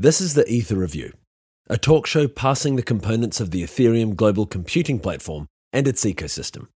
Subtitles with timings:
[0.00, 1.12] This is the Ether Review,
[1.68, 6.68] a talk show passing the components of the Ethereum global computing platform and its ecosystem.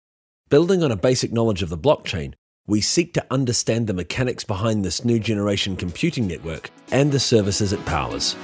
[0.49, 2.35] Building on a basic knowledge of the blockchain,
[2.67, 7.73] we seek to understand the mechanics behind this new generation computing network and the services
[7.73, 8.35] it powers.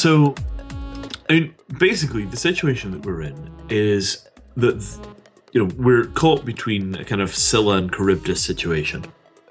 [0.00, 0.34] So
[1.28, 4.26] I mean, basically, the situation that we're in is
[4.56, 4.82] that
[5.52, 9.04] you know we're caught between a kind of Scylla and Charybdis situation.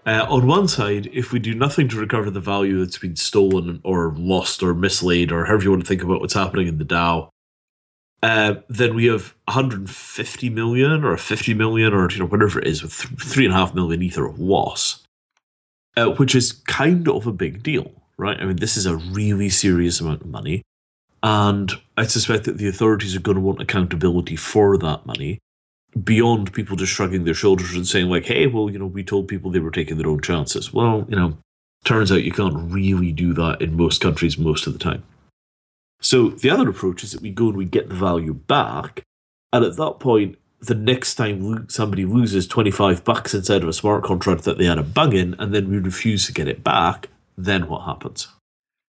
[0.08, 3.80] Uh, on one side, if we do nothing to recover the value that's been stolen
[3.84, 6.86] or lost or mislaid or however you want to think about what's happening in the
[6.86, 7.30] DAO,
[8.24, 12.82] uh, then we have 150 million or 50 million or you know whatever it is
[12.82, 15.06] with three and a half million ether of loss,
[15.96, 18.40] uh, which is kind of a big deal right?
[18.40, 20.62] I mean, this is a really serious amount of money.
[21.24, 25.40] And I suspect that the authorities are going to want accountability for that money
[26.04, 29.28] beyond people just shrugging their shoulders and saying, like, hey, well, you know, we told
[29.28, 30.72] people they were taking their own chances.
[30.72, 31.38] Well, you know,
[31.84, 35.04] turns out you can't really do that in most countries most of the time.
[36.02, 39.04] So the other approach is that we go and we get the value back.
[39.52, 44.04] And at that point, the next time somebody loses 25 bucks inside of a smart
[44.04, 47.10] contract that they had a bug in, and then we refuse to get it back,
[47.46, 48.28] then what happens?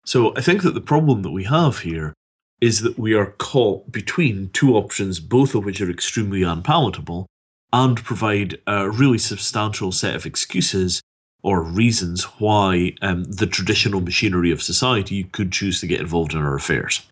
[0.04, 2.12] So I think that the problem that we have here
[2.60, 7.26] is that we are caught between two options, both of which are extremely unpalatable
[7.72, 11.00] and provide a really substantial set of excuses
[11.42, 16.38] or reasons why um, the traditional machinery of society could choose to get involved in
[16.38, 17.02] our affairs.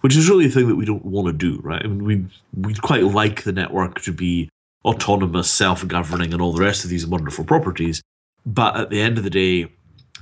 [0.00, 1.82] Which is really a thing that we don't want to do, right?
[1.82, 4.48] I mean, we we quite like the network to be
[4.84, 8.02] autonomous, self-governing, and all the rest of these wonderful properties.
[8.44, 9.70] But at the end of the day,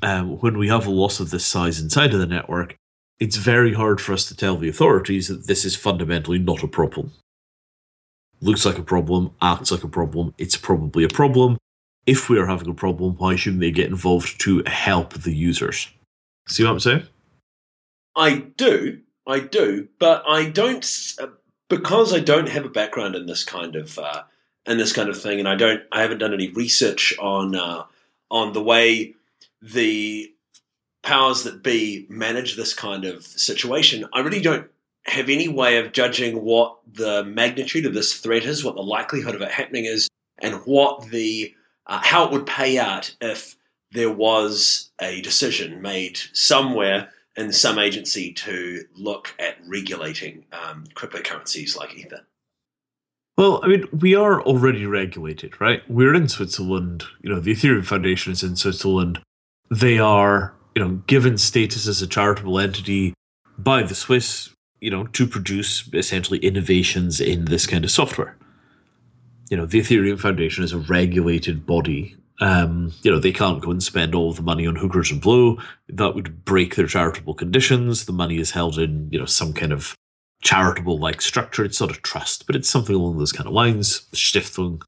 [0.03, 2.77] um, when we have a loss of this size inside of the network,
[3.19, 6.69] it's very hard for us to tell the authorities that this is fundamentally not a
[6.69, 7.13] problem.
[8.41, 11.59] Looks like a problem, acts like a problem, it's probably a problem.
[12.07, 15.89] If we are having a problem, why shouldn't they get involved to help the users?
[16.49, 17.03] See what I'm saying?
[18.17, 20.85] I do, I do, but I don't
[21.69, 24.23] because I don't have a background in this kind of uh,
[24.67, 27.85] in this kind of thing, and I don't, I haven't done any research on uh,
[28.31, 29.15] on the way
[29.63, 30.33] the
[31.03, 34.69] powers that be manage this kind of situation, I really don't
[35.07, 39.35] have any way of judging what the magnitude of this threat is, what the likelihood
[39.35, 41.55] of it happening is, and what the
[41.87, 43.57] uh, how it would pay out if
[43.93, 51.77] there was a decision made somewhere in some agency to look at regulating um, cryptocurrencies
[51.77, 52.27] like Ether.
[53.37, 55.83] Well, I mean, we are already regulated, right?
[55.89, 57.05] We're in Switzerland.
[57.23, 59.21] You know, the Ethereum Foundation is in Switzerland
[59.71, 63.15] they are, you know, given status as a charitable entity
[63.57, 64.51] by the Swiss,
[64.81, 68.37] you know, to produce essentially innovations in this kind of software.
[69.51, 72.17] You know, the Ethereum Foundation is a regulated body.
[72.41, 75.59] Um, you know, they can't go and spend all the money on hookers and blow.
[75.89, 78.07] That would break their charitable conditions.
[78.07, 79.95] The money is held in, you know, some kind of
[80.43, 81.65] charitable like structure.
[81.65, 84.07] It's not a trust, but it's something along those kind of lines.
[84.13, 84.81] Stiftung.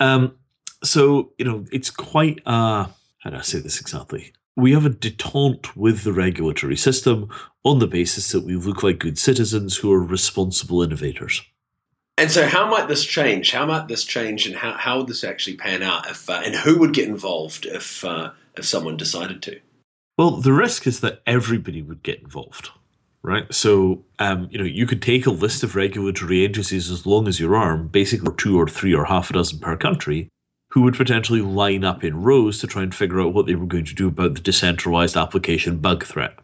[0.00, 0.34] Um,
[0.82, 2.88] so, you know, it's quite a
[3.24, 4.32] how do I say this exactly?
[4.54, 7.30] We have a detente with the regulatory system
[7.64, 11.42] on the basis that we look like good citizens who are responsible innovators.
[12.16, 13.50] And so, how might this change?
[13.50, 16.08] How might this change, and how, how would this actually pan out?
[16.08, 19.58] If uh, and who would get involved if uh, if someone decided to?
[20.16, 22.70] Well, the risk is that everybody would get involved,
[23.22, 23.52] right?
[23.52, 27.40] So, um, you know, you could take a list of regulatory agencies as long as
[27.40, 30.28] your arm, basically two or three or half a dozen per country,
[30.74, 33.64] who would potentially line up in rows to try and figure out what they were
[33.64, 36.36] going to do about the decentralized application bug threat.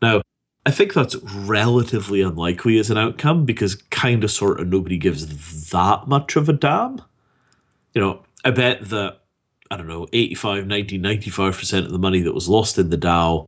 [0.00, 0.22] Now,
[0.64, 5.68] I think that's relatively unlikely as an outcome because kind of sort of nobody gives
[5.68, 7.02] that much of a damn.
[7.92, 9.18] You know, I bet that,
[9.70, 13.44] I don't know, 85, 90, 95% of the money that was lost in the DAO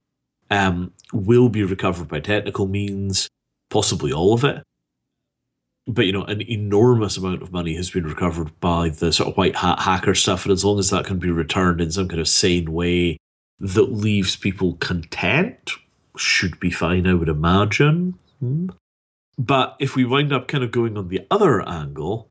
[0.50, 3.30] um, will be recovered by technical means,
[3.70, 4.62] possibly all of it
[5.86, 9.36] but you know, an enormous amount of money has been recovered by the sort of
[9.36, 12.20] white hat hacker stuff, and as long as that can be returned in some kind
[12.20, 13.18] of sane way
[13.60, 15.70] that leaves people content,
[16.16, 18.18] should be fine, I would imagine.
[18.40, 18.68] Hmm.
[19.38, 22.30] But if we wind up kind of going on the other angle,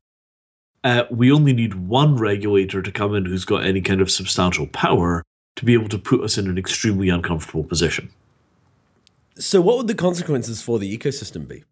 [0.84, 4.66] uh, we only need one regulator to come in who's got any kind of substantial
[4.66, 5.22] power
[5.56, 8.10] to be able to put us in an extremely uncomfortable position.
[9.38, 11.64] So, what would the consequences for the ecosystem be?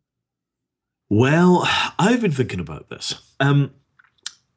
[1.10, 1.68] Well,
[1.98, 3.14] I've been thinking about this.
[3.38, 3.72] Um,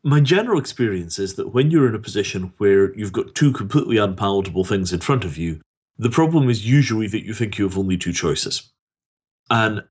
[0.04, 3.98] my general experience is that when you're in a position where you've got two completely
[3.98, 5.60] unpalatable things in front of you,
[5.98, 8.72] The problem is usually that you think you have only two choices.
[9.50, 9.84] And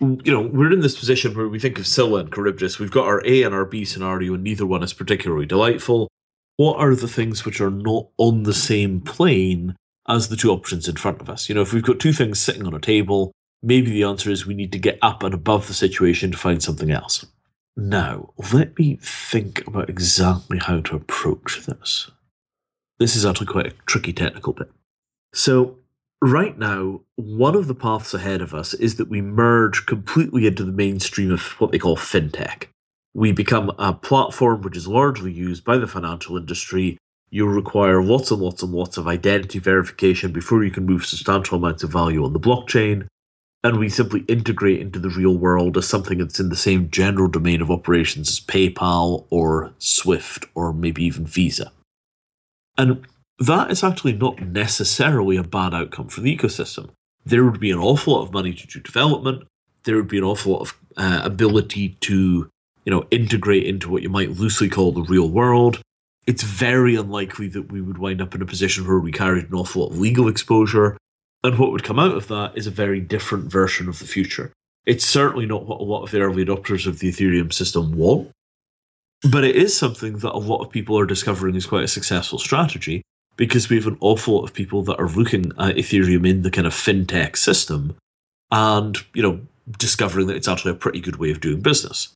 [0.00, 2.78] you know, we're in this position where we think of Scylla and Charybdis.
[2.78, 6.08] We've got our A and our B scenario, and neither one is particularly delightful.
[6.56, 9.76] What are the things which are not on the same plane
[10.08, 11.48] as the two options in front of us?
[11.48, 14.46] You know, if we've got two things sitting on a table, maybe the answer is
[14.46, 17.26] we need to get up and above the situation to find something else.
[17.76, 22.10] Now, let me think about exactly how to approach this.
[22.98, 24.70] This is actually quite a tricky technical bit.
[25.32, 25.78] So,
[26.20, 30.64] right now, one of the paths ahead of us is that we merge completely into
[30.64, 32.66] the mainstream of what they call fintech.
[33.14, 36.98] We become a platform which is largely used by the financial industry.
[37.30, 41.58] You'll require lots and lots and lots of identity verification before you can move substantial
[41.58, 43.06] amounts of value on the blockchain.
[43.62, 47.28] And we simply integrate into the real world as something that's in the same general
[47.28, 51.70] domain of operations as PayPal or Swift or maybe even Visa.
[52.78, 53.06] And
[53.38, 56.90] that is actually not necessarily a bad outcome for the ecosystem.
[57.24, 59.44] There would be an awful lot of money to do development.
[59.84, 62.14] There would be an awful lot of uh, ability to,
[62.84, 65.82] you know, integrate into what you might loosely call the real world.
[66.26, 69.54] It's very unlikely that we would wind up in a position where we carried an
[69.54, 70.96] awful lot of legal exposure.
[71.42, 74.52] And what would come out of that is a very different version of the future.
[74.86, 78.30] It's certainly not what a lot of the early adopters of the Ethereum system want,
[79.30, 82.38] but it is something that a lot of people are discovering is quite a successful
[82.38, 83.02] strategy
[83.36, 86.50] because we have an awful lot of people that are looking at Ethereum in the
[86.50, 87.96] kind of fintech system
[88.50, 89.40] and, you know,
[89.78, 92.12] discovering that it's actually a pretty good way of doing business.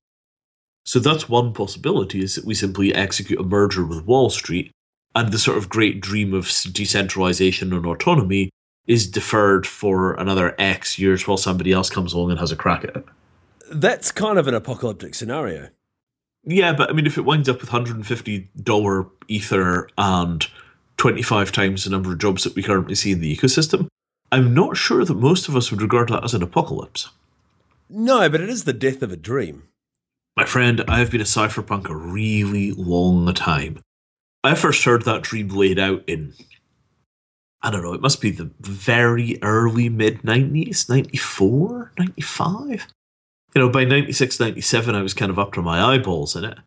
[0.85, 4.71] So that's one possibility is that we simply execute a merger with Wall Street
[5.15, 8.51] and the sort of great dream of decentralization and autonomy
[8.87, 12.85] is deferred for another X years while somebody else comes along and has a crack
[12.85, 13.05] at it.
[13.71, 15.69] That's kind of an apocalyptic scenario.
[16.45, 20.47] Yeah, but I mean, if it winds up with $150 Ether and
[20.99, 23.89] 25 times the number of jobs that we currently see in the ecosystem,
[24.31, 27.11] I'm not sure that most of us would regard that as an apocalypse.
[27.89, 29.65] No, but it is the death of a dream.
[30.37, 33.79] My friend, I have been a cypherpunk a really long time.
[34.43, 36.35] I first heard that dream laid out in,
[37.65, 42.87] I don't know, it must be the very early mid 90s, 94, 95?
[43.55, 46.59] You know, by 96, 97, I was kind of up to my eyeballs in it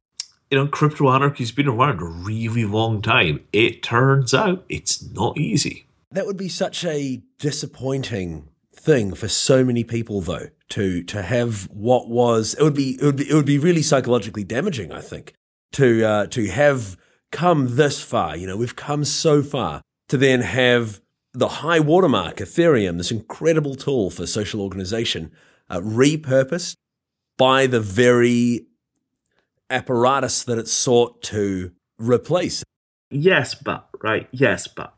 [0.49, 3.41] you know, crypto anarchy's been around a really long time.
[3.51, 5.88] It turns out it's not easy.
[6.11, 11.69] That would be such a disappointing thing for so many people, though, to to have
[11.69, 14.91] what was it would be it would be, it would be really psychologically damaging.
[14.91, 15.33] I think
[15.73, 16.97] to uh, to have
[17.31, 18.38] come this far.
[18.38, 21.01] You know, we've come so far to then have
[21.33, 25.31] the high watermark Ethereum, this incredible tool for social organization,
[25.69, 26.75] uh, repurposed
[27.38, 28.65] by the very
[29.69, 32.63] apparatus that it sought to replace.
[33.09, 34.27] Yes, but, right?
[34.31, 34.94] Yes, but.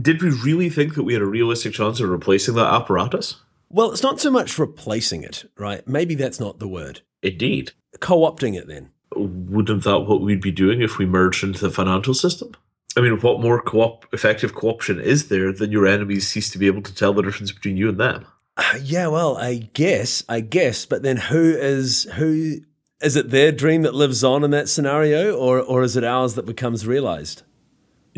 [0.00, 3.36] Did we really think that we had a realistic chance of replacing that apparatus?
[3.68, 5.86] Well, it's not so much replacing it, right?
[5.86, 7.00] Maybe that's not the word.
[7.22, 7.72] Indeed.
[8.00, 8.90] Co opting it then.
[9.14, 12.52] Wouldn't that what we'd be doing if we merged into the financial system?
[12.96, 16.66] I mean, what more co-op effective co-option is there than your enemies cease to be
[16.66, 18.26] able to tell the difference between you and them?
[18.56, 22.60] Uh, yeah, well, I guess, I guess, but then who is who
[23.02, 26.34] is it their dream that lives on in that scenario, or or is it ours
[26.34, 27.42] that becomes realized?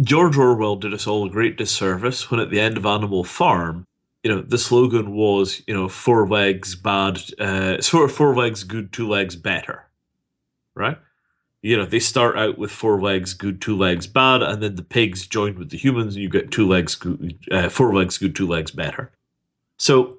[0.02, 3.86] George Orwell did us all a great disservice when, at the end of Animal Farm,
[4.22, 8.92] you know, the slogan was, you know, four legs bad, uh, four, four legs good,
[8.92, 9.88] two legs better,
[10.74, 10.98] right?
[11.66, 14.84] You know, they start out with four legs good, two legs bad, and then the
[14.84, 18.36] pigs join with the humans, and you get two legs good, uh, four legs good,
[18.36, 19.10] two legs better.
[19.76, 20.18] So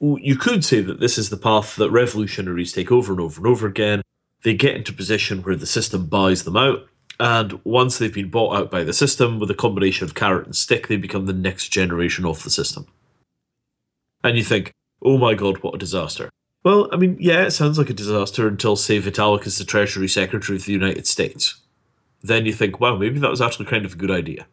[0.00, 3.46] you could say that this is the path that revolutionaries take over and over and
[3.46, 4.00] over again.
[4.42, 6.86] They get into position where the system buys them out,
[7.20, 10.56] and once they've been bought out by the system with a combination of carrot and
[10.56, 12.86] stick, they become the next generation of the system.
[14.24, 14.72] And you think,
[15.02, 16.30] oh my god, what a disaster.
[16.66, 20.08] Well, I mean, yeah, it sounds like a disaster until, say, Vitalik is the Treasury
[20.08, 21.60] Secretary of the United States.
[22.24, 24.48] Then you think, wow, maybe that was actually kind of a good idea.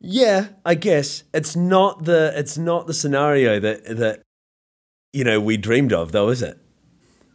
[0.00, 4.22] Yeah, I guess it's not the it's not the scenario that that
[5.12, 6.58] you know, we dreamed of, though, is it?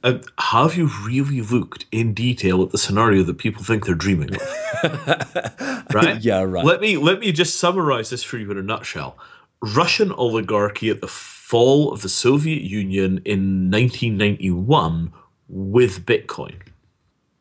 [0.04, 4.34] Uh, have you really looked in detail at the scenario that people think they're dreaming
[4.34, 5.86] of?
[5.94, 6.20] right?
[6.22, 6.66] yeah, right.
[6.66, 9.16] Let me let me just summarize this for you in a nutshell.
[9.62, 11.08] Russian oligarchy at the
[11.54, 15.14] fall of the Soviet Union in 1991
[15.48, 16.56] with Bitcoin.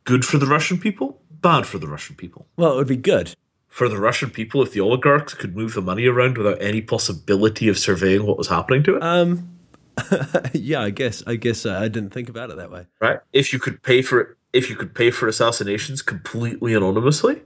[0.04, 2.46] Good for the Russian people, bad for the Russian people.
[2.58, 3.34] Well, it would be good.
[3.68, 7.68] For the Russian people, if the oligarchs could move the money around without any possibility
[7.70, 9.02] of surveying what was happening to it.
[9.02, 9.48] Um,
[10.52, 11.22] yeah, I guess.
[11.26, 12.88] I guess uh, I didn't think about it that way.
[13.00, 13.18] Right.
[13.32, 17.40] If you could pay for it, if you could pay for assassinations completely anonymously,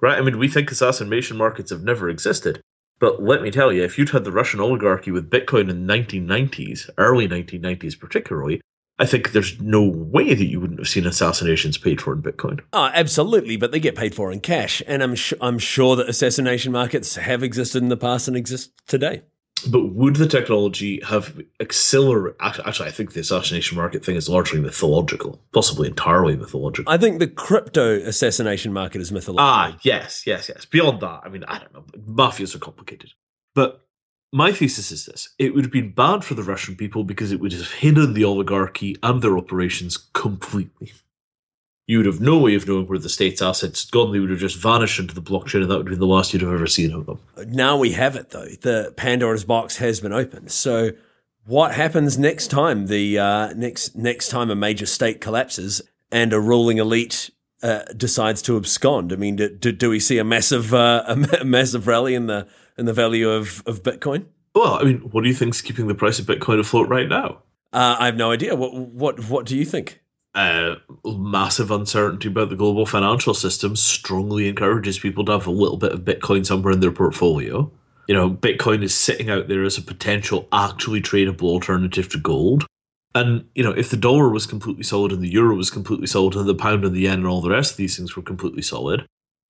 [0.00, 0.16] right?
[0.16, 2.62] I mean, we think assassination markets have never existed,
[2.98, 5.92] But let me tell you, if you'd had the Russian oligarchy with Bitcoin in the
[5.92, 8.60] 1990s, early 1990s particularly,
[8.98, 12.60] I think there's no way that you wouldn't have seen assassinations paid for in Bitcoin.
[12.72, 16.08] Oh, absolutely, but they get paid for in cash, and I'm sh- I'm sure that
[16.08, 19.22] assassination markets have existed in the past and exist today.
[19.68, 22.36] But would the technology have accelerated?
[22.40, 26.92] Actually, I think the assassination market thing is largely mythological, possibly entirely mythological.
[26.92, 29.46] I think the crypto assassination market is mythological.
[29.46, 30.66] Ah, yes, yes, yes.
[30.66, 31.84] Beyond that, I mean, I don't know.
[31.98, 33.12] Mafias are complicated.
[33.54, 33.86] But
[34.32, 37.40] my thesis is this it would have been bad for the Russian people because it
[37.40, 40.92] would have hidden the oligarchy and their operations completely.
[41.86, 44.12] You would have no way of knowing where the state's assets had gone.
[44.12, 46.32] They would have just vanished into the blockchain, and that would have been the last
[46.32, 47.20] you'd have ever seen of them.
[47.46, 48.46] Now we have it, though.
[48.46, 50.50] The Pandora's box has been opened.
[50.50, 50.90] So,
[51.44, 56.40] what happens next time the uh, next next time a major state collapses and a
[56.40, 57.30] ruling elite
[57.62, 59.12] uh, decides to abscond?
[59.12, 61.04] I mean, do, do, do we see a massive uh,
[61.40, 64.26] a massive rally in the in the value of, of Bitcoin?
[64.56, 67.42] Well, I mean, what do you think's keeping the price of Bitcoin afloat right now?
[67.72, 68.56] Uh, I have no idea.
[68.56, 70.00] What what what do you think?
[70.36, 75.78] Uh, massive uncertainty about the global financial system strongly encourages people to have a little
[75.78, 77.70] bit of Bitcoin somewhere in their portfolio.
[78.06, 82.66] You know, Bitcoin is sitting out there as a potential actually tradable alternative to gold.
[83.14, 86.36] And, you know, if the dollar was completely solid and the euro was completely solid
[86.36, 88.62] and the pound and the yen and all the rest of these things were completely
[88.62, 89.06] solid,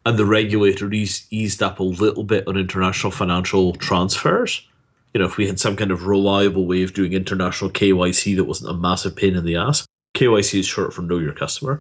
[0.07, 4.69] and the regulator eased, eased up a little bit on international financial transfers,
[5.13, 8.45] you know, if we had some kind of reliable way of doing international KYC that
[8.45, 9.85] wasn't a massive pain in the ass,
[10.17, 11.79] KYC is short for Know Your Customer,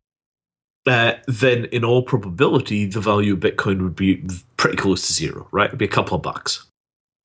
[0.86, 4.24] uh, then in all probability, the value of Bitcoin would be
[4.58, 5.68] pretty close to zero, right?
[5.68, 6.66] It'd be a couple of bucks.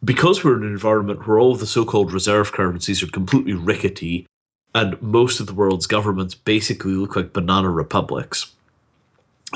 [0.03, 3.53] Because we're in an environment where all of the so called reserve currencies are completely
[3.53, 4.27] rickety
[4.75, 8.55] and most of the world's governments basically look like banana republics,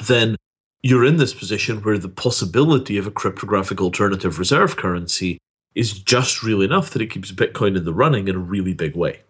[0.07, 0.37] then
[0.83, 5.39] you're in this position where the possibility of a cryptographic alternative reserve currency
[5.75, 8.95] is just real enough that it keeps Bitcoin in the running in a really big
[8.95, 9.21] way.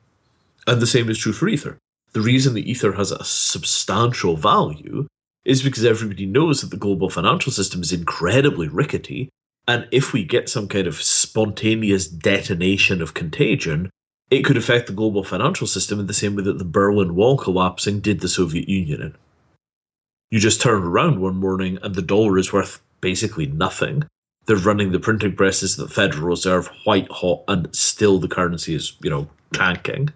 [0.67, 1.79] And the same is true for Ether
[2.15, 5.07] the reason the ether has a substantial value
[5.45, 9.29] is because everybody knows that the global financial system is incredibly rickety.
[9.67, 13.91] And if we get some kind of spontaneous detonation of contagion,
[14.31, 17.37] it could affect the global financial system in the same way that the Berlin Wall
[17.37, 19.15] collapsing did the Soviet Union in.
[20.31, 24.05] You just turn around one morning and the dollar is worth basically nothing.
[24.47, 28.97] They're running the printing presses the Federal Reserve white hot, and still the currency is,
[29.03, 30.13] you know, tanking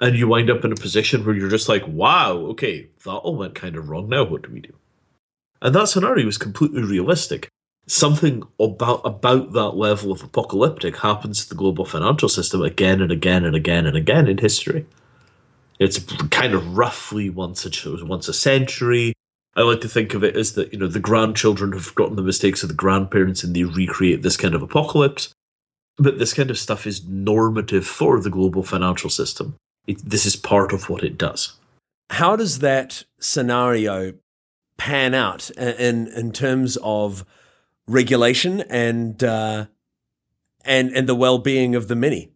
[0.00, 3.36] and you wind up in a position where you're just like, wow, okay, that all
[3.36, 4.08] went kind of wrong.
[4.08, 4.74] Now what do we do?
[5.62, 7.48] And that scenario is completely realistic.
[7.86, 13.12] Something about about that level of apocalyptic happens to the global financial system again and
[13.12, 14.86] again and again and again in history.
[15.78, 15.98] It's
[16.30, 19.12] kind of roughly once a once a century.
[19.56, 22.22] I like to think of it as that you know the grandchildren have forgotten the
[22.22, 25.32] mistakes of the grandparents and they recreate this kind of apocalypse.
[25.96, 29.56] But this kind of stuff is normative for the global financial system.
[29.86, 31.54] It, this is part of what it does.
[32.10, 34.14] How does that scenario
[34.76, 37.24] pan out in in terms of
[37.86, 39.66] regulation and uh,
[40.64, 42.30] and and the well being of the many?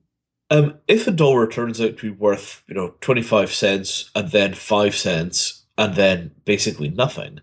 [0.51, 4.31] Um, if a dollar turns out to be worth you know twenty five cents and
[4.31, 7.41] then five cents and then basically nothing,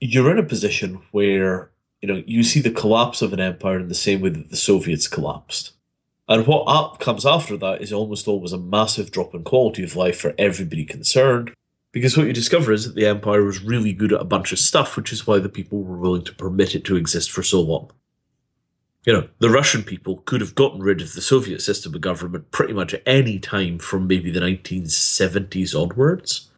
[0.00, 1.70] you're in a position where
[2.00, 4.56] you know you see the collapse of an empire in the same way that the
[4.56, 5.72] Soviets collapsed.
[6.28, 9.94] And what up comes after that is almost always a massive drop in quality of
[9.94, 11.52] life for everybody concerned.
[11.92, 14.58] Because what you discover is that the Empire was really good at a bunch of
[14.58, 17.60] stuff, which is why the people were willing to permit it to exist for so
[17.60, 17.90] long.
[19.06, 22.50] You know, the Russian people could have gotten rid of the Soviet system of government
[22.50, 26.50] pretty much at any time from maybe the 1970s onwards.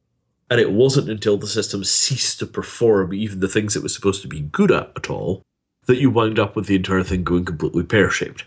[0.50, 4.22] And it wasn't until the system ceased to perform even the things it was supposed
[4.22, 5.42] to be good at at all
[5.84, 8.44] that you wound up with the entire thing going completely pear shaped.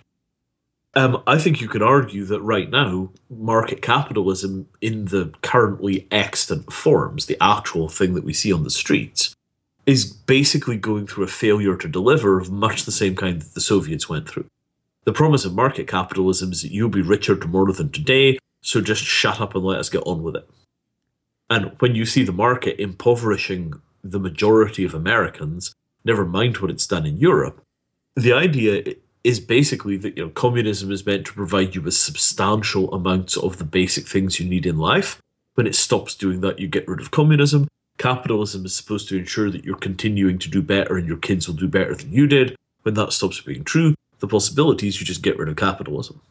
[0.93, 6.71] Um, I think you can argue that right now, market capitalism in the currently extant
[6.74, 9.33] forms, the actual thing that we see on the streets,
[9.86, 13.62] is basically going through a failure to deliver of much the same kind that the
[13.62, 14.45] Soviets went through.
[15.05, 19.03] The promise of market capitalism is that you'll be richer tomorrow than today, so just
[19.03, 20.48] shut up and let us get on with it.
[21.50, 26.86] And when you see the market impoverishing the majority of Americans, never mind what it's
[26.86, 27.63] done in Europe,
[28.15, 32.94] the idea is basically that you know communism is meant to provide you with substantial
[32.94, 35.22] amounts of the basic things you need in life.
[35.56, 37.68] When it stops doing that, you get rid of communism.
[37.98, 41.56] Capitalism is supposed to ensure that you're continuing to do better and your kids will
[41.56, 42.56] do better than you did.
[42.84, 46.22] When that stops being true, the possibility is you just get rid of capitalism.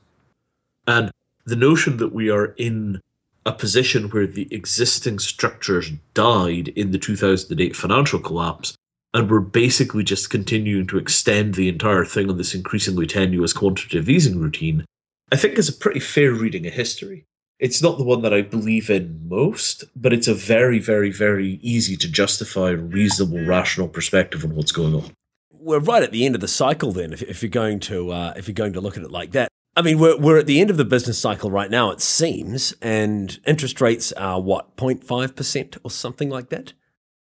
[0.87, 1.13] And
[1.45, 3.01] the notion that we are in
[3.47, 8.77] a position where the existing structures died in the 2008 financial collapse
[9.13, 14.09] and we're basically just continuing to extend the entire thing on this increasingly tenuous quantitative
[14.09, 14.85] easing routine,
[15.33, 17.27] I think is a pretty fair reading of history.
[17.59, 21.59] It's not the one that I believe in most, but it's a very, very, very
[21.63, 25.13] easy to justify, reasonable, rational perspective on what's going on.
[25.53, 28.33] We're right at the end of the cycle then, if, if you're going to uh,
[28.35, 29.49] if you're going to look at it like that.
[29.77, 32.75] I mean, we're, we're at the end of the business cycle right now, it seems,
[32.83, 36.73] and interest rates are what, 0.5% or something like that?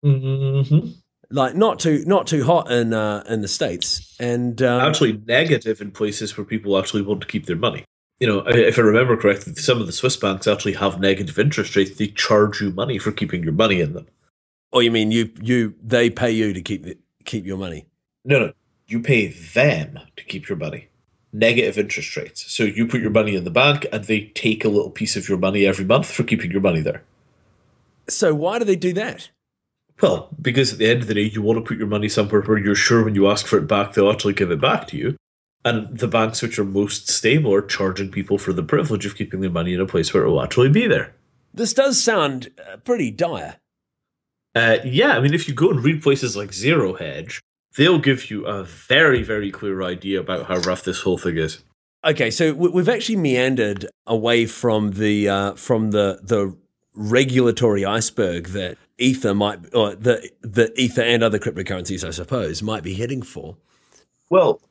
[0.03, 0.91] Mm-hmm.
[1.31, 5.81] Like not too not too hot in uh, in the states, and um, actually negative
[5.81, 7.85] in places where people actually want to keep their money.
[8.19, 11.75] You know, if I remember correctly, some of the Swiss banks actually have negative interest
[11.75, 11.97] rates.
[11.97, 14.07] They charge you money for keeping your money in them.
[14.73, 17.87] Oh, you mean you you they pay you to keep the, keep your money?
[18.25, 18.53] No, no,
[18.87, 20.89] you pay them to keep your money
[21.33, 22.51] negative interest rates.
[22.51, 25.29] So you put your money in the bank and they take a little piece of
[25.29, 27.03] your money every month for keeping your money there.
[28.07, 29.29] So why do they do that?
[30.01, 32.41] Well, because at the end of the day, you want to put your money somewhere
[32.41, 34.97] where you're sure when you ask for it back, they'll actually give it back to
[34.97, 35.15] you.
[35.63, 39.41] And the banks which are most stable are charging people for the privilege of keeping
[39.41, 41.13] their money in a place where it will actually be there.
[41.53, 43.57] This does sound uh, pretty dire.
[44.55, 47.39] Uh, yeah, I mean, if you go and read places like Zero Hedge,
[47.77, 51.63] they'll give you a very, very clear idea about how rough this whole thing is.
[52.03, 56.57] Okay, so we've actually meandered away from the uh, from the the
[56.95, 62.83] regulatory iceberg that Ether might, or the the Ether and other cryptocurrencies, I suppose, might
[62.83, 63.57] be heading for.
[64.29, 64.61] Well,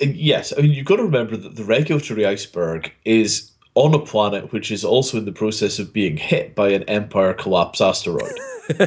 [0.00, 4.52] yes, I mean you've got to remember that the regulatory iceberg is on a planet
[4.52, 8.32] which is also in the process of being hit by an empire collapse asteroid.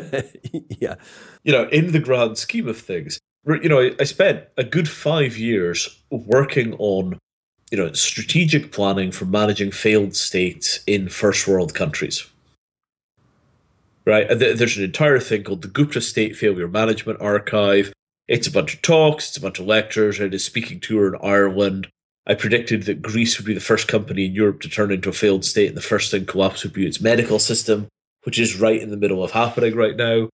[0.80, 0.96] yeah.
[1.44, 5.38] You know, in the grand scheme of things, you know, I spent a good five
[5.38, 7.20] years working on,
[7.72, 12.26] you know, strategic planning for managing failed states in first world countries.
[14.06, 17.94] Right, and there's an entire thing called the Gupta State Failure Management Archive.
[18.28, 20.20] It's a bunch of talks, it's a bunch of lectures.
[20.20, 21.88] and a speaking tour in Ireland.
[22.26, 25.14] I predicted that Greece would be the first company in Europe to turn into a
[25.14, 27.88] failed state, and the first thing collapse would be its medical system,
[28.24, 30.30] which is right in the middle of happening right now.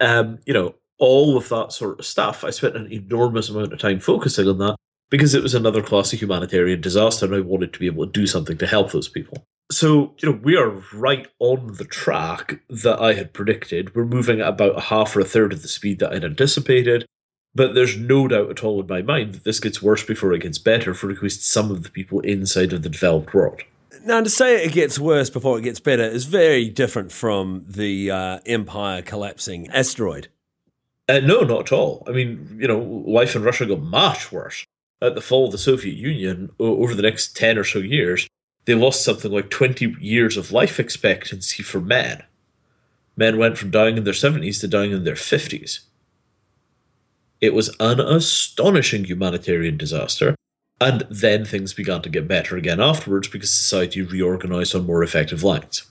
[0.00, 2.44] Um, you know, all of that sort of stuff.
[2.44, 4.76] I spent an enormous amount of time focusing on that
[5.10, 8.26] because it was another classic humanitarian disaster and I wanted to be able to do
[8.26, 9.44] something to help those people.
[9.72, 13.94] So, you know, we are right on the track that I had predicted.
[13.94, 17.06] We're moving at about a half or a third of the speed that I'd anticipated.
[17.54, 20.42] But there's no doubt at all in my mind that this gets worse before it
[20.42, 23.62] gets better for at least some of the people inside of the developed world.
[24.04, 28.10] Now, to say it gets worse before it gets better is very different from the
[28.10, 30.28] uh, empire collapsing asteroid.
[31.08, 32.02] Uh, no, not at all.
[32.06, 34.66] I mean, you know, life in Russia got much worse.
[35.00, 38.26] At the fall of the Soviet Union, over the next 10 or so years,
[38.64, 42.22] they lost something like 20 years of life expectancy for men.
[43.16, 45.80] Men went from dying in their 70s to dying in their 50s.
[47.40, 50.34] It was an astonishing humanitarian disaster,
[50.80, 55.42] and then things began to get better again afterwards because society reorganized on more effective
[55.42, 55.84] lines.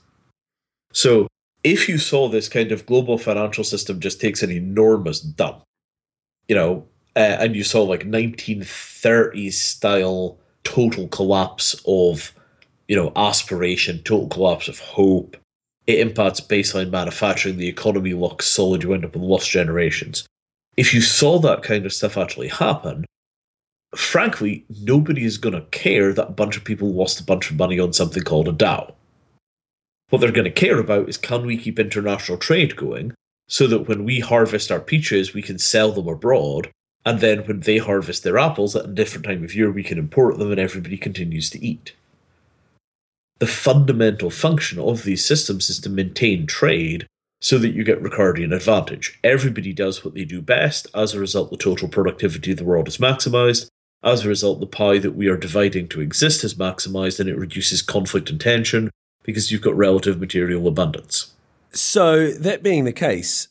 [0.92, 1.28] So,
[1.62, 5.62] if you saw this kind of global financial system just takes an enormous dump,
[6.48, 12.34] you know, uh, and you saw like 1930s style total collapse of,
[12.88, 15.36] you know, aspiration, total collapse of hope,
[15.86, 20.26] it impacts baseline manufacturing, the economy looks solid, you end up with lost generations.
[20.76, 23.04] If you saw that kind of stuff actually happen,
[23.94, 27.56] frankly, nobody is going to care that a bunch of people lost a bunch of
[27.56, 28.94] money on something called a DAO.
[30.10, 33.14] What they're going to care about is can we keep international trade going
[33.48, 36.70] so that when we harvest our peaches, we can sell them abroad.
[37.04, 39.98] And then when they harvest their apples at a different time of year, we can
[39.98, 41.92] import them and everybody continues to eat.
[43.38, 47.06] The fundamental function of these systems is to maintain trade
[47.40, 49.18] so that you get Ricardian advantage.
[49.22, 50.86] Everybody does what they do best.
[50.94, 53.68] As a result, the total productivity of the world is maximized.
[54.02, 57.36] As a result, the pie that we are dividing to exist is maximized and it
[57.36, 58.90] reduces conflict and tension,
[59.24, 61.34] because you've got relative material abundance.
[61.72, 63.48] So, that being the case,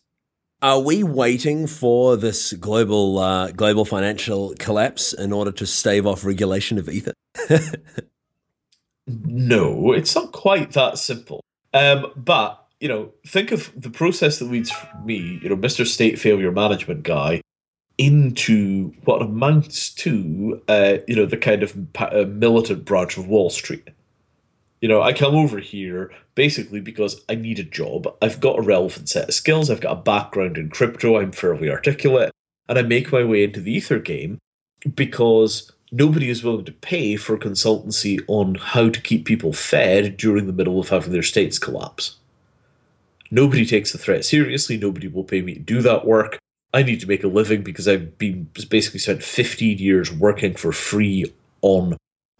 [0.61, 6.23] are we waiting for this global uh, global financial collapse in order to stave off
[6.23, 7.13] regulation of ether?
[9.07, 11.41] no, it's not quite that simple.
[11.73, 14.71] Um, but you know, think of the process that leads
[15.05, 15.87] me, you know, Mr.
[15.87, 17.41] State Failure Management guy,
[17.97, 23.49] into what amounts to, uh, you know, the kind of uh, militant branch of Wall
[23.49, 23.89] Street.
[24.81, 28.13] You know, I come over here basically because I need a job.
[28.21, 29.69] I've got a relevant set of skills.
[29.69, 31.17] I've got a background in crypto.
[31.17, 32.31] I'm fairly articulate.
[32.67, 34.39] And I make my way into the Ether game
[34.93, 40.47] because nobody is willing to pay for consultancy on how to keep people fed during
[40.47, 42.17] the middle of having their states collapse.
[43.29, 44.75] Nobody takes the threat seriously.
[44.75, 46.39] Nobody will pay me to do that work.
[46.73, 50.71] I need to make a living because I've been basically spent 15 years working for
[50.71, 51.97] free on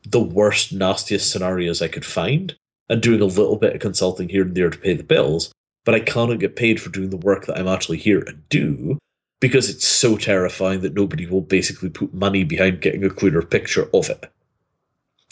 [0.07, 2.55] the worst, nastiest scenarios I could find
[2.89, 5.51] and doing a little bit of consulting here and there to pay the bills.
[5.85, 8.97] But I cannot get paid for doing the work that I'm actually here to do
[9.43, 13.89] because it's so terrifying that nobody will basically put money behind getting a clearer picture
[13.93, 14.31] of it.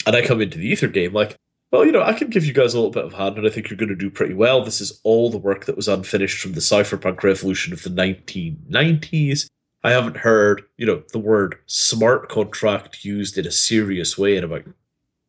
[0.06, 1.34] And I come into the Ether game like,
[1.70, 3.48] well, you know, I can give you guys a little bit of hand, and I
[3.48, 4.62] think you're going to do pretty well.
[4.62, 9.48] This is all the work that was unfinished from the cypherpunk revolution of the 1990s.
[9.82, 14.44] I haven't heard, you know, the word smart contract used in a serious way in
[14.44, 14.64] about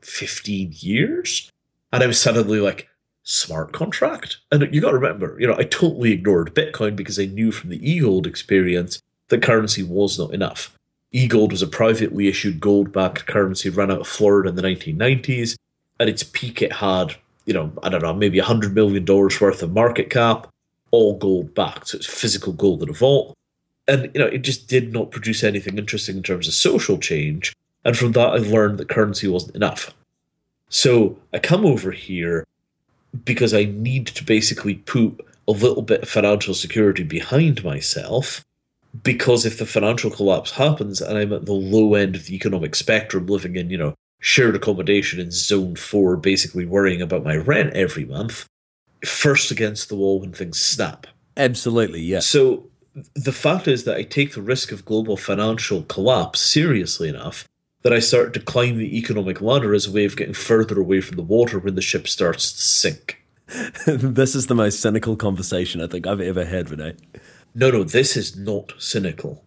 [0.02, 1.50] 15 years.
[1.94, 2.90] And I was suddenly like,
[3.24, 4.38] smart contract?
[4.52, 7.70] And you got to remember, you know, I totally ignored Bitcoin because I knew from
[7.70, 10.78] the eGold experience that currency was not enough.
[11.14, 15.56] eGold was a privately issued gold backed currency run out of Florida in the 1990s
[16.00, 19.74] at its peak, it had, you know, I don't know, maybe $100 million worth of
[19.74, 20.48] market cap,
[20.92, 21.90] all gold backed.
[21.90, 23.36] So it's physical gold in a vault.
[23.88, 27.56] And, you know, it just did not produce anything interesting in terms of social change.
[27.86, 29.94] And from that, I learned that currency wasn't enough.
[30.70, 32.46] So I come over here
[33.24, 38.44] because I need to basically put a little bit of financial security behind myself.
[39.02, 42.76] Because if the financial collapse happens and I'm at the low end of the economic
[42.76, 47.74] spectrum, living in, you know, shared accommodation in zone four, basically worrying about my rent
[47.74, 48.46] every month,
[49.04, 51.08] first against the wall when things snap.
[51.36, 52.20] Absolutely, yeah.
[52.20, 52.70] So
[53.16, 57.46] the fact is that I take the risk of global financial collapse seriously enough
[57.84, 61.02] that I start to climb the economic ladder as a way of getting further away
[61.02, 63.24] from the water when the ship starts to sink.
[63.86, 66.98] this is the most cynical conversation I think I've ever had, Vinay.
[67.54, 69.44] No, no, this is not cynical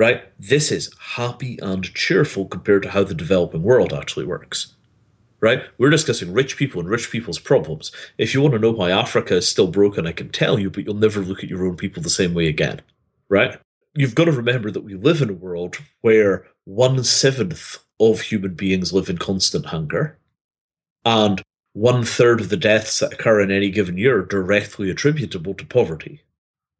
[0.00, 0.22] right?
[0.38, 4.74] This is happy and cheerful compared to how the developing world actually works.
[5.40, 5.62] Right?
[5.76, 7.92] We're discussing rich people and rich people's problems.
[8.16, 10.86] If you want to know why Africa is still broken, I can tell you, but
[10.86, 12.80] you'll never look at your own people the same way again.
[13.28, 13.58] Right?
[13.94, 18.54] You've got to remember that we live in a world where one seventh of human
[18.54, 20.16] beings live in constant hunger,
[21.04, 25.52] and one third of the deaths that occur in any given year are directly attributable
[25.54, 26.22] to poverty.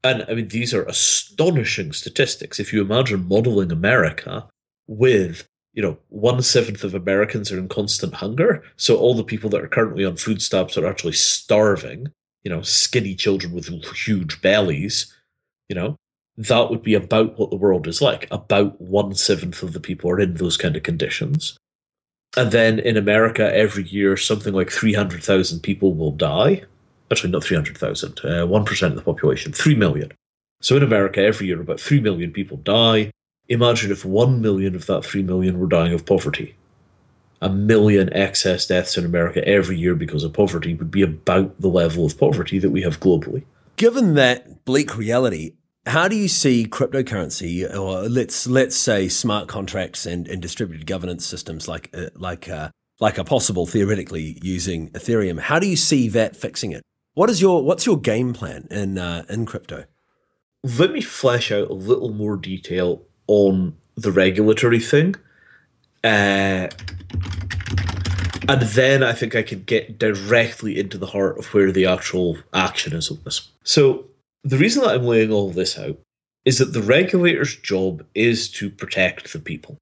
[0.05, 2.61] And I mean, these are astonishing statistics.
[2.61, 4.49] If you imagine modeling America
[4.87, 8.63] with, you know, one seventh of Americans are in constant hunger.
[8.77, 12.09] So all the people that are currently on food stamps are actually starving,
[12.45, 15.13] you know, skinny children with huge bellies,
[15.69, 15.97] you know,
[16.49, 18.27] that would be about what the world is like.
[18.31, 21.57] About one seventh of the people are in those kind of conditions.
[22.37, 26.65] And then in America, every year, something like 300,000 people will die
[27.11, 30.13] actually not 300,000, uh, 1% of the population, 3 million.
[30.63, 33.11] So in America, every year about 3 million people die.
[33.49, 36.55] Imagine if 1 million of that 3 million were dying of poverty.
[37.43, 41.69] A million excess deaths in America every year because of poverty would be about the
[41.69, 43.45] level of poverty that we have globally.
[43.77, 45.55] Given that bleak reality,
[45.91, 51.27] how do you see cryptocurrency, or let's let's say smart contracts and, and distributed governance
[51.27, 55.41] systems like uh, like uh, like are possible theoretically using Ethereum?
[55.41, 56.83] How do you see that fixing it?
[57.15, 59.85] What is your what's your game plan in uh, in crypto?
[60.63, 65.17] Let me flesh out a little more detail on the regulatory thing,
[66.05, 66.69] uh,
[68.49, 72.39] and then I think I can get directly into the heart of where the actual
[72.55, 73.51] action is on this.
[73.65, 74.10] So
[74.43, 75.99] the reason that I'm laying all this out
[76.45, 79.77] is that the regulator's job is to protect the people.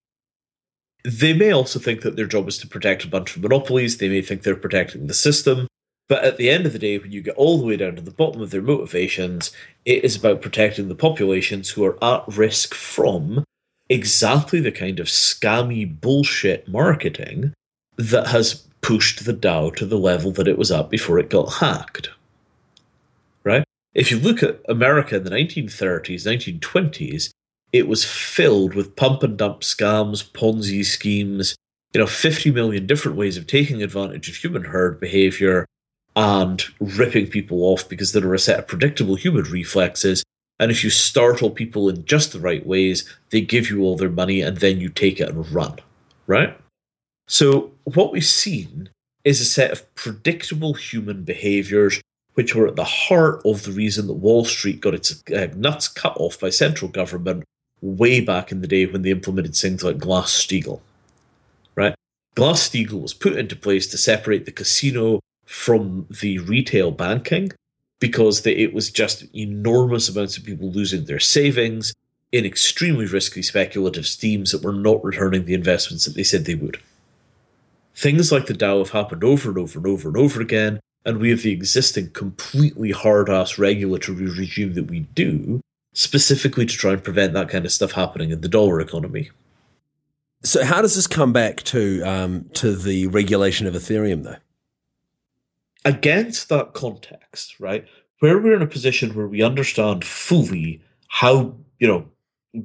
[1.04, 3.98] They may also think that their job is to protect a bunch of monopolies.
[3.98, 5.68] They may think they're protecting the system.
[6.08, 8.02] But at the end of the day, when you get all the way down to
[8.02, 9.52] the bottom of their motivations,
[9.84, 13.44] it is about protecting the populations who are at risk from
[13.88, 17.52] exactly the kind of scammy bullshit marketing
[17.96, 21.54] that has pushed the DAO to the level that it was at before it got
[21.54, 22.10] hacked.
[23.94, 27.30] If you look at America in the 1930s, 1920s,
[27.72, 31.54] it was filled with pump and dump scams, Ponzi schemes,
[31.92, 35.66] you know, 50 million different ways of taking advantage of human herd behavior
[36.16, 40.22] and ripping people off because there are a set of predictable human reflexes.
[40.58, 44.10] And if you startle people in just the right ways, they give you all their
[44.10, 45.78] money and then you take it and run,
[46.26, 46.58] right?
[47.28, 48.88] So, what we've seen
[49.22, 52.00] is a set of predictable human behaviors
[52.38, 55.88] which were at the heart of the reason that Wall Street got its uh, nuts
[55.88, 57.42] cut off by central government
[57.80, 60.78] way back in the day when they implemented things like Glass Steagall.
[61.74, 61.96] Right?
[62.36, 67.50] Glass Steagall was put into place to separate the casino from the retail banking
[67.98, 71.92] because it was just enormous amounts of people losing their savings
[72.30, 76.54] in extremely risky speculative schemes that were not returning the investments that they said they
[76.54, 76.78] would.
[77.96, 81.20] Things like the DAO have happened over and over and over and over again, and
[81.20, 85.62] we have the existing completely hard ass regulatory regime that we do
[85.94, 89.30] specifically to try and prevent that kind of stuff happening in the dollar economy.
[90.44, 94.36] So, how does this come back to um, to the regulation of Ethereum, though?
[95.82, 97.86] Against that context, right,
[98.20, 102.06] where we're in a position where we understand fully how you know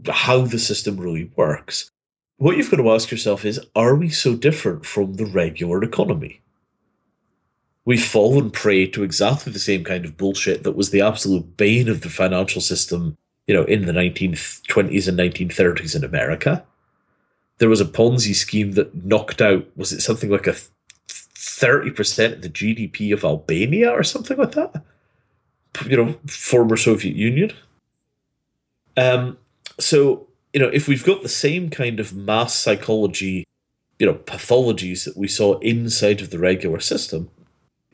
[0.10, 1.90] how the system really works,
[2.38, 6.42] what you've got to ask yourself is: Are we so different from the regular economy?
[7.86, 11.90] We've fallen prey to exactly the same kind of bullshit that was the absolute bane
[11.90, 16.66] of the financial system, you know, in the 1920s and 1930s in America
[17.64, 20.56] there was a Ponzi scheme that knocked out, was it something like a
[21.08, 24.84] 30% of the GDP of Albania or something like that?
[25.88, 27.52] You know, former Soviet Union.
[28.98, 29.38] Um,
[29.80, 33.48] so, you know, if we've got the same kind of mass psychology,
[33.98, 37.30] you know, pathologies that we saw inside of the regular system,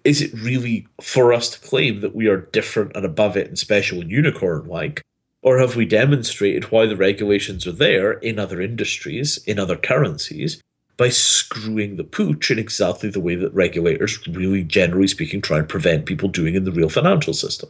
[0.04, 3.58] is it really for us to claim that we are different and above it and
[3.58, 5.02] special and unicorn like?
[5.42, 10.62] Or have we demonstrated why the regulations are there in other industries, in other currencies,
[10.98, 15.70] by screwing the pooch in exactly the way that regulators, really generally speaking, try and
[15.70, 17.70] prevent people doing in the real financial system?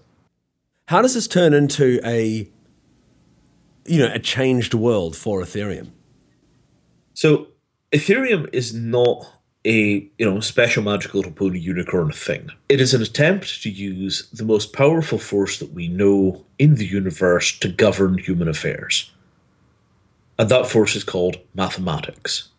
[0.88, 2.50] How does this turn into a
[3.90, 5.90] you know, a changed world for Ethereum?
[7.14, 7.48] So
[7.92, 12.50] Ethereum is not a you know special magical pony unicorn thing.
[12.70, 16.86] It is an attempt to use the most powerful force that we know in the
[16.86, 19.12] universe to govern human affairs.
[20.38, 22.50] And that force is called mathematics.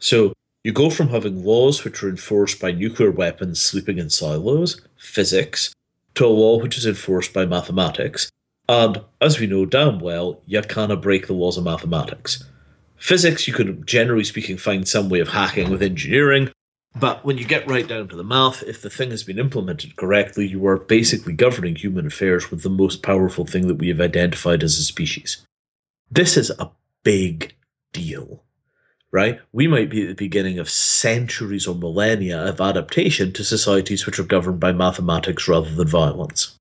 [0.00, 0.32] So
[0.64, 5.72] you go from having laws which are enforced by nuclear weapons sleeping in silos, physics,
[6.14, 8.28] to a law which is enforced by mathematics.
[8.68, 12.44] And as we know damn well, you cannot break the laws of mathematics.
[13.00, 16.50] Physics, you could, generally speaking, find some way of hacking with engineering.
[16.94, 19.96] But when you get right down to the math, if the thing has been implemented
[19.96, 24.00] correctly, you are basically governing human affairs with the most powerful thing that we have
[24.00, 25.46] identified as a species.
[26.10, 27.54] This is a big
[27.94, 28.42] deal,
[29.10, 29.40] right?
[29.50, 34.18] We might be at the beginning of centuries or millennia of adaptation to societies which
[34.18, 36.58] are governed by mathematics rather than violence.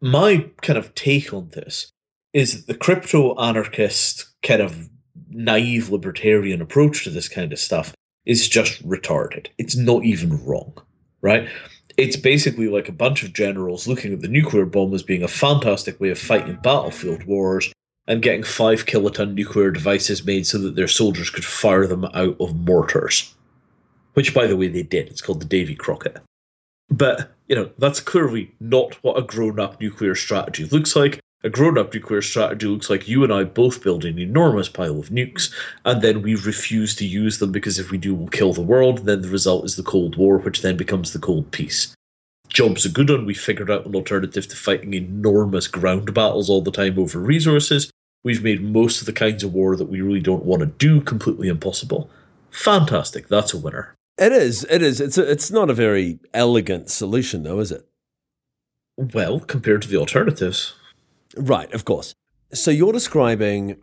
[0.00, 1.90] My kind of take on this
[2.32, 4.88] is that the crypto anarchist kind of
[5.30, 7.94] naive libertarian approach to this kind of stuff
[8.26, 9.46] is just retarded.
[9.58, 10.74] It's not even wrong,
[11.20, 11.48] right?
[11.96, 15.28] It's basically like a bunch of generals looking at the nuclear bomb as being a
[15.28, 17.72] fantastic way of fighting battlefield wars
[18.06, 22.36] and getting five kiloton nuclear devices made so that their soldiers could fire them out
[22.40, 23.34] of mortars.
[24.14, 25.08] Which, by the way, they did.
[25.08, 26.18] It's called the Davy Crockett.
[26.88, 31.20] But, you know, that's clearly not what a grown up nuclear strategy looks like.
[31.42, 35.00] A grown up nuclear strategy looks like you and I both build an enormous pile
[35.00, 35.50] of nukes,
[35.86, 39.06] and then we refuse to use them because if we do, we'll kill the world.
[39.06, 41.94] Then the result is the Cold War, which then becomes the Cold Peace.
[42.50, 43.24] Job's a good one.
[43.24, 47.90] We figured out an alternative to fighting enormous ground battles all the time over resources.
[48.22, 51.00] We've made most of the kinds of war that we really don't want to do
[51.00, 52.10] completely impossible.
[52.50, 53.28] Fantastic.
[53.28, 53.94] That's a winner.
[54.18, 54.66] It is.
[54.68, 55.00] It is.
[55.00, 57.86] It's a, it's not a very elegant solution, though, is it?
[58.98, 60.74] Well, compared to the alternatives.
[61.36, 62.14] Right, of course.
[62.52, 63.76] So you're describing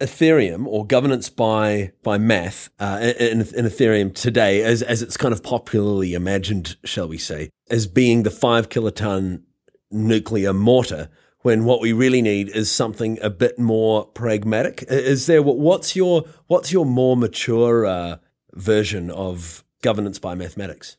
[0.00, 5.32] Ethereum or governance by by math uh, in, in Ethereum today, as as it's kind
[5.32, 9.42] of popularly imagined, shall we say, as being the five kiloton
[9.90, 11.08] nuclear mortar.
[11.42, 14.82] When what we really need is something a bit more pragmatic.
[14.88, 18.16] Is there what's your what's your more mature uh,
[18.54, 20.96] version of governance by mathematics?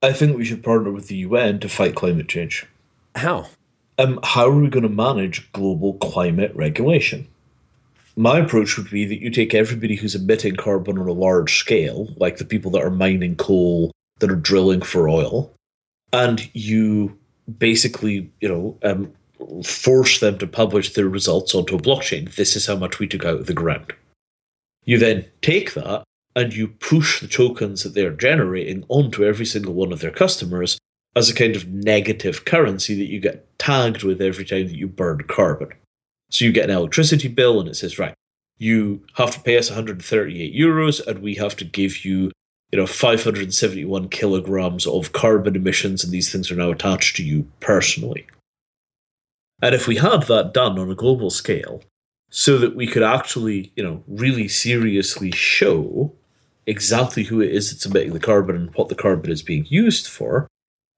[0.00, 2.66] I think we should partner with the UN to fight climate change.
[3.14, 3.48] How?
[4.02, 7.26] Um, how are we going to manage global climate regulation?
[8.16, 12.08] My approach would be that you take everybody who's emitting carbon on a large scale,
[12.16, 15.54] like the people that are mining coal, that are drilling for oil,
[16.12, 17.16] and you
[17.58, 19.12] basically, you know, um,
[19.64, 22.34] force them to publish their results onto a blockchain.
[22.34, 23.92] This is how much we took out of the ground.
[24.84, 29.74] You then take that and you push the tokens that they're generating onto every single
[29.74, 30.78] one of their customers
[31.14, 34.86] as a kind of negative currency that you get tagged with every time that you
[34.86, 35.68] burn carbon.
[36.30, 38.14] So you get an electricity bill and it says, right,
[38.58, 42.32] you have to pay us 138 euros and we have to give you,
[42.70, 47.46] you know, 571 kilograms of carbon emissions and these things are now attached to you
[47.60, 48.26] personally.
[49.60, 51.82] And if we had that done on a global scale,
[52.34, 56.10] so that we could actually, you know, really seriously show
[56.66, 60.08] exactly who it is that's emitting the carbon and what the carbon is being used
[60.08, 60.48] for,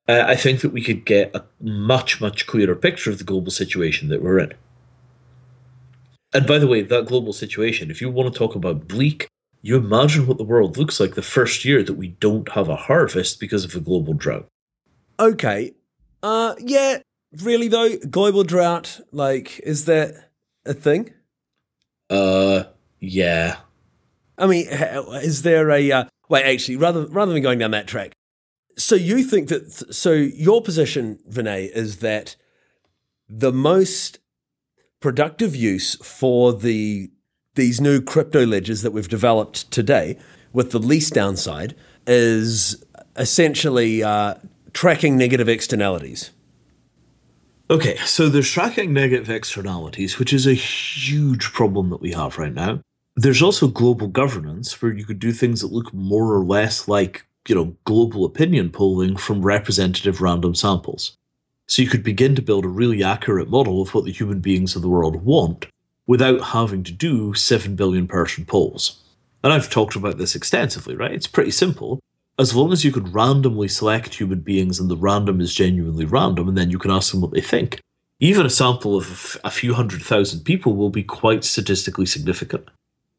[0.09, 3.51] uh, I think that we could get a much, much clearer picture of the global
[3.51, 4.53] situation that we're in.
[6.33, 9.29] And by the way, that global situation, if you want to talk about bleak,
[9.63, 12.77] you imagine what the world looks like the first year that we don't have a
[12.77, 14.47] harvest because of a global drought.
[15.19, 15.73] Okay.
[16.23, 16.99] Uh, yeah,
[17.43, 20.31] Really though, global drought, like, is that
[20.65, 21.13] a thing?
[22.09, 22.65] Uh,
[23.01, 23.57] yeah.
[24.39, 26.45] I mean, is there a uh, wait?
[26.45, 28.13] Actually, rather rather than going down that track,
[28.77, 29.95] so you think that?
[29.95, 32.37] So your position, Vinay, is that
[33.29, 34.19] the most
[35.01, 37.11] productive use for the
[37.55, 40.19] these new crypto ledgers that we've developed today,
[40.53, 41.75] with the least downside,
[42.07, 42.85] is
[43.17, 44.35] essentially uh,
[44.73, 46.31] tracking negative externalities.
[47.71, 52.53] Okay, so there's tracking negative externalities, which is a huge problem that we have right
[52.53, 52.81] now.
[53.17, 57.27] There's also global governance, where you could do things that look more or less like,
[57.49, 61.17] you know, global opinion polling from representative random samples.
[61.67, 64.77] So you could begin to build a really accurate model of what the human beings
[64.77, 65.67] of the world want
[66.07, 69.03] without having to do 7 billion person polls.
[69.43, 71.13] And I've talked about this extensively, right?
[71.13, 72.01] It's pretty simple
[72.39, 76.49] as long as you could randomly select human beings and the random is genuinely random,
[76.49, 77.81] and then you can ask them what they think,
[78.19, 82.69] even a sample of a few hundred thousand people will be quite statistically significant.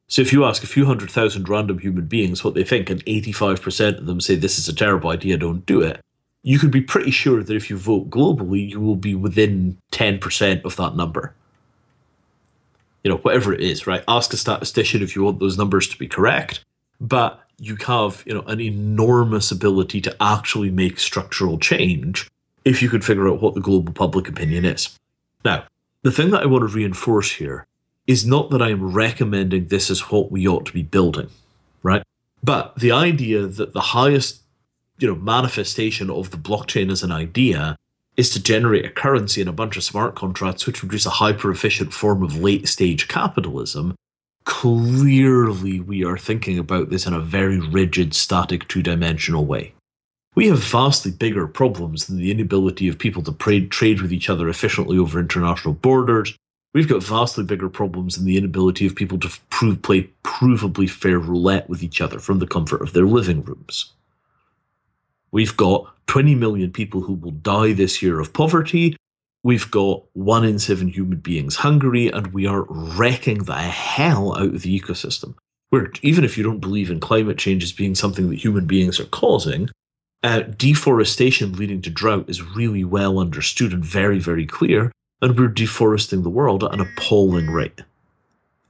[0.07, 3.03] So if you ask a few hundred thousand random human beings what they think, and
[3.05, 5.99] 85% of them say this is a terrible idea, don't do it,
[6.43, 10.63] you could be pretty sure that if you vote globally, you will be within 10%
[10.63, 11.33] of that number.
[13.03, 14.03] You know, whatever it is, right?
[14.07, 16.63] Ask a statistician if you want those numbers to be correct.
[17.01, 22.29] But you have you know an enormous ability to actually make structural change
[22.63, 24.97] if you could figure out what the global public opinion is.
[25.43, 25.65] Now,
[26.01, 27.65] the thing that I want to reinforce here
[28.07, 31.29] is not that I am recommending this is what we ought to be building,
[31.83, 32.03] right?
[32.43, 34.41] But the idea that the highest
[34.97, 37.75] you know manifestation of the blockchain as an idea
[38.15, 41.51] is to generate a currency and a bunch of smart contracts which produce a hyper
[41.51, 43.93] efficient form of late stage capitalism
[44.45, 49.73] clearly we are thinking about this in a very rigid, static, two dimensional way.
[50.35, 54.29] We have vastly bigger problems than the inability of people to trade, trade with each
[54.29, 56.35] other efficiently over international borders.
[56.75, 61.17] We've got vastly bigger problems than the inability of people to prove, play provably fair
[61.17, 63.93] roulette with each other from the comfort of their living rooms.
[65.31, 68.95] We've got 20 million people who will die this year of poverty,
[69.45, 74.55] We've got one in seven human beings hungry, and we are wrecking the hell out
[74.55, 75.35] of the ecosystem.
[75.69, 78.99] Where even if you don't believe in climate change as being something that human beings
[78.99, 79.69] are causing,
[80.23, 85.47] uh, deforestation leading to drought is really well understood and very, very clear, and we're
[85.47, 87.81] deforesting the world at an appalling rate.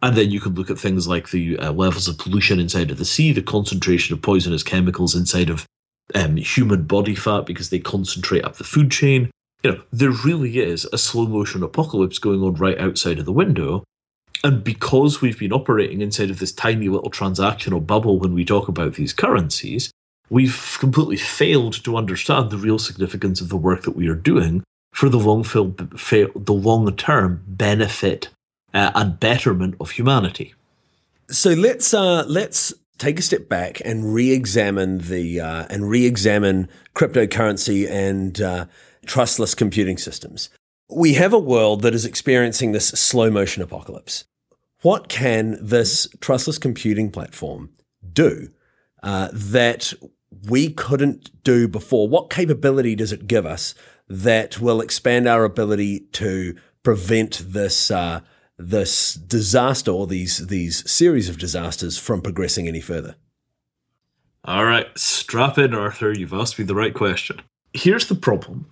[0.02, 2.98] And then you can look at things like the uh, levels of pollution inside of
[2.98, 5.66] the sea, the concentration of poisonous chemicals inside of
[6.14, 9.32] um, human body fat because they concentrate up the food chain
[9.66, 13.32] you know, there really is a slow motion apocalypse going on right outside of the
[13.32, 13.84] window.
[14.44, 18.68] And because we've been operating inside of this tiny little transactional bubble when we talk
[18.68, 19.90] about these currencies,
[20.30, 24.64] we've completely failed to understand the real significance of the work that we are doing
[24.96, 28.30] for the long, the long term benefit
[28.74, 30.54] uh, and betterment of humanity.
[31.30, 37.90] So let's uh, let's take a step back and re-examine the uh, and re-examine cryptocurrency
[37.90, 38.68] and uh,
[39.06, 40.50] trustless computing systems.
[40.90, 44.24] We have a world that is experiencing this slow motion apocalypse.
[44.82, 47.72] What can this trustless computing platform
[48.14, 48.50] do
[49.04, 49.92] uh, that
[50.48, 52.08] we couldn't do before?
[52.08, 53.76] What capability does it give us
[54.08, 58.22] that will expand our ability to prevent this uh,
[58.58, 63.16] this disaster or these these series of disasters from progressing any further?
[64.44, 66.14] All right, strap in, Arthur.
[66.14, 67.42] You've asked me the right question.
[67.74, 68.68] Here's the problem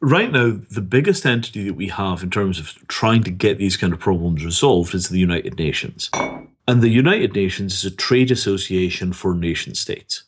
[0.00, 3.76] right now, the biggest entity that we have in terms of trying to get these
[3.76, 6.10] kind of problems resolved is the United Nations.
[6.66, 10.24] And the United Nations is a trade association for nation states.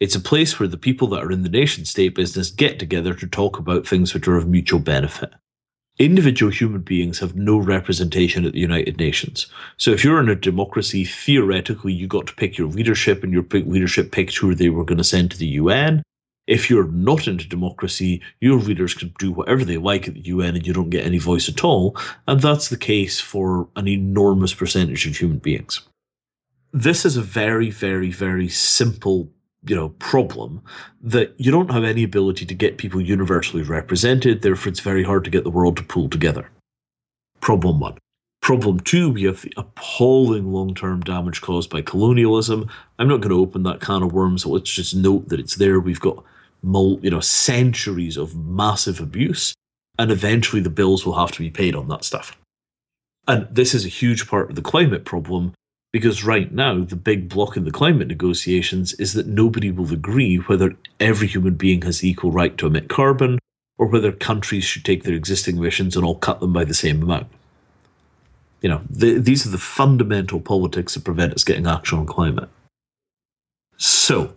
[0.00, 3.12] It's a place where the people that are in the nation state business get together
[3.12, 5.34] to talk about things which are of mutual benefit.
[5.98, 9.48] Individual human beings have no representation at the United Nations.
[9.76, 13.44] So if you're in a democracy, theoretically, you got to pick your leadership, and your
[13.52, 16.02] leadership picked who they were going to send to the UN.
[16.46, 20.56] If you're not into democracy, your leaders can do whatever they like at the UN
[20.56, 21.96] and you don't get any voice at all.
[22.26, 25.82] And that's the case for an enormous percentage of human beings.
[26.72, 29.30] This is a very, very, very simple
[29.64, 30.62] you know problem
[31.02, 34.42] that you don't have any ability to get people universally represented.
[34.42, 36.50] Therefore it's very hard to get the world to pull together.
[37.40, 37.98] Problem one.
[38.40, 42.68] Problem two we have the appalling long-term damage caused by colonialism.
[42.98, 44.42] I'm not going to open that can of worms.
[44.42, 45.78] So let's just note that it's there.
[45.78, 46.24] We've got
[46.62, 49.54] you know, centuries of massive abuse,
[49.98, 52.36] and eventually the bills will have to be paid on that stuff.
[53.26, 55.52] And this is a huge part of the climate problem
[55.92, 60.36] because right now the big block in the climate negotiations is that nobody will agree
[60.36, 63.38] whether every human being has equal right to emit carbon
[63.78, 67.02] or whether countries should take their existing emissions and all cut them by the same
[67.02, 67.26] amount.
[68.60, 72.50] You know, the, these are the fundamental politics that prevent us getting action on climate.
[73.78, 74.36] So,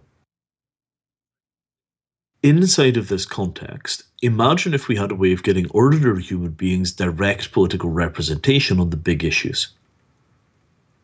[2.41, 6.93] inside of this context, imagine if we had a way of getting ordinary human beings
[6.93, 9.73] direct political representation on the big issues.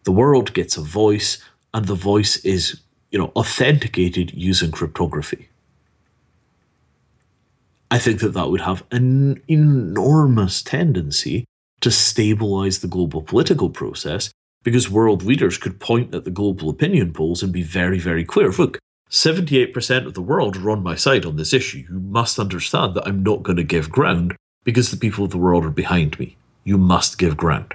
[0.03, 1.43] The world gets a voice,
[1.73, 2.81] and the voice is,
[3.11, 5.49] you know, authenticated using cryptography.
[7.91, 11.45] I think that that would have an enormous tendency
[11.81, 14.31] to stabilize the global political process
[14.63, 18.51] because world leaders could point at the global opinion polls and be very, very clear.
[18.51, 18.77] Look,
[19.09, 21.85] 78% of the world are on my side on this issue.
[21.89, 25.37] You must understand that I'm not going to give ground because the people of the
[25.37, 26.35] world are behind me.
[26.63, 27.73] You must give ground.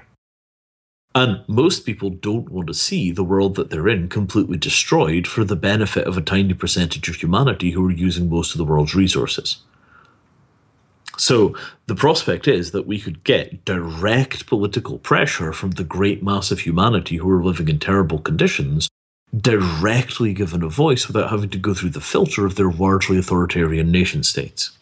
[1.15, 5.45] And most people don't want to see the world that they're in completely destroyed for
[5.45, 8.97] the benefit of a tiny percentage of humanity who are using most of the world's
[8.97, 9.59] resources.
[11.17, 11.55] So
[11.87, 16.61] the prospect is that we could get direct political pressure from the great mass of
[16.61, 18.89] humanity who are living in terrible conditions,
[19.37, 23.93] directly given a voice without having to go through the filter of their largely authoritarian
[23.93, 24.77] nation states.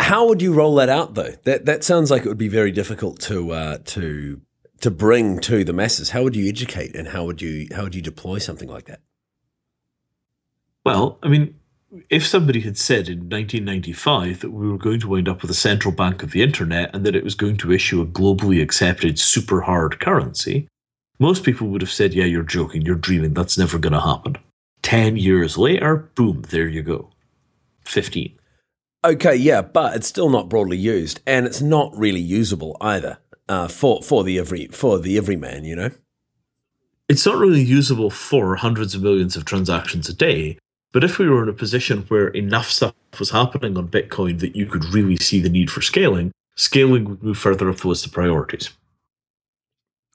[0.00, 1.34] How would you roll that out, though?
[1.44, 4.40] That that sounds like it would be very difficult to uh, to
[4.80, 6.10] to bring to the masses.
[6.10, 9.00] How would you educate, and how would you how would you deploy something like that?
[10.84, 11.54] Well, I mean,
[12.08, 15.54] if somebody had said in 1995 that we were going to wind up with a
[15.54, 19.18] central bank of the internet and that it was going to issue a globally accepted
[19.18, 20.68] super hard currency,
[21.18, 24.36] most people would have said, Yeah, you're joking, you're dreaming, that's never going to happen.
[24.82, 27.10] 10 years later, boom, there you go.
[27.84, 28.38] 15.
[29.04, 33.18] Okay, yeah, but it's still not broadly used, and it's not really usable either
[33.50, 35.90] uh, for for the every for the everyman, you know.
[37.08, 40.56] It's not really usable for hundreds of millions of transactions a day,
[40.92, 44.54] but if we were in a position where enough stuff was happening on Bitcoin that
[44.54, 48.06] you could really see the need for scaling, scaling would move further up the list
[48.06, 48.70] of priorities.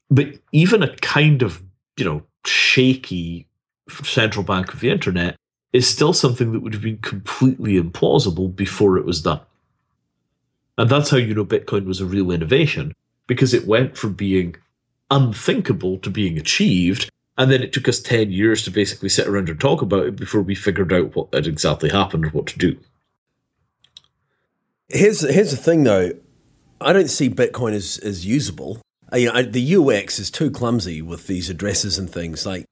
[0.10, 1.62] But even a kind of,
[1.98, 3.48] you know, shaky
[3.90, 5.36] central bank of the internet
[5.74, 9.42] is still something that would have been completely implausible before it was done.
[10.78, 12.94] And that's how you know Bitcoin was a real innovation,
[13.28, 14.56] because it went from being
[15.12, 19.50] unthinkable to being achieved and then it took us 10 years to basically sit around
[19.50, 22.58] and talk about it before we figured out what had exactly happened or what to
[22.58, 22.78] do.
[24.88, 26.12] Here's here's the thing though,
[26.80, 28.82] I don't see Bitcoin as, as usable.
[29.12, 32.46] Uh, you know, the UX is too clumsy with these addresses and things.
[32.46, 32.66] Like,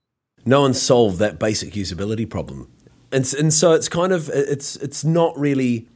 [0.44, 2.70] no one solved that basic usability problem,
[3.10, 5.88] and and so it's kind of it's it's not really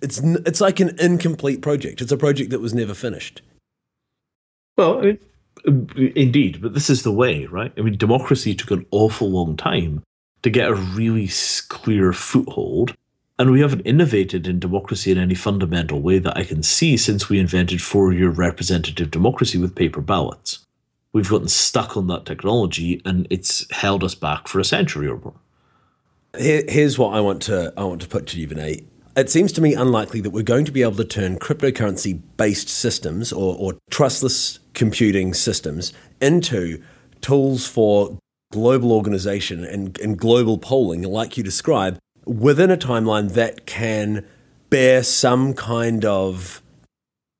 [0.00, 2.00] it's it's like an incomplete project.
[2.00, 3.42] It's a project that was never finished.
[4.76, 5.22] Well, it,
[5.66, 7.72] uh, Indeed, but this is the way, right?
[7.76, 10.02] I mean, democracy took an awful long time
[10.42, 11.28] to get a really
[11.68, 12.94] clear foothold,
[13.38, 17.28] and we haven't innovated in democracy in any fundamental way that I can see since
[17.28, 20.60] we invented four year representative democracy with paper ballots.
[21.12, 25.18] We've gotten stuck on that technology, and it's held us back for a century or
[25.18, 25.34] more.
[26.36, 28.84] here's what I want to I want to put to you, Vinay.
[29.16, 32.68] It seems to me unlikely that we're going to be able to turn cryptocurrency based
[32.68, 36.80] systems or, or trustless computing systems into
[37.20, 38.16] tools for
[38.52, 44.24] global organization and, and global polling, like you describe, within a timeline that can
[44.70, 46.62] bear some kind of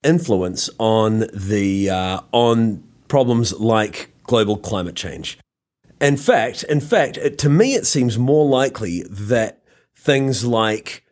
[0.02, 5.38] influence on the uh, on problems like global climate change.
[6.00, 9.62] In fact, in fact, it, to me, it seems more likely that
[9.94, 11.02] things like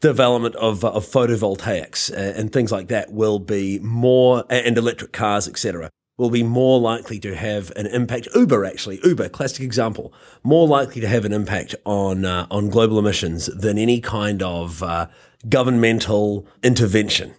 [0.00, 5.90] development of, of photovoltaics and things like that will be more, and electric cars, etc.,
[6.16, 8.28] will be more likely to have an impact.
[8.34, 12.98] Uber, actually, Uber, classic example, more likely to have an impact on uh, on global
[12.98, 15.06] emissions than any kind of uh,
[15.48, 17.34] governmental intervention.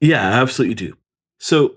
[0.00, 0.96] Yeah, absolutely do.
[1.38, 1.74] So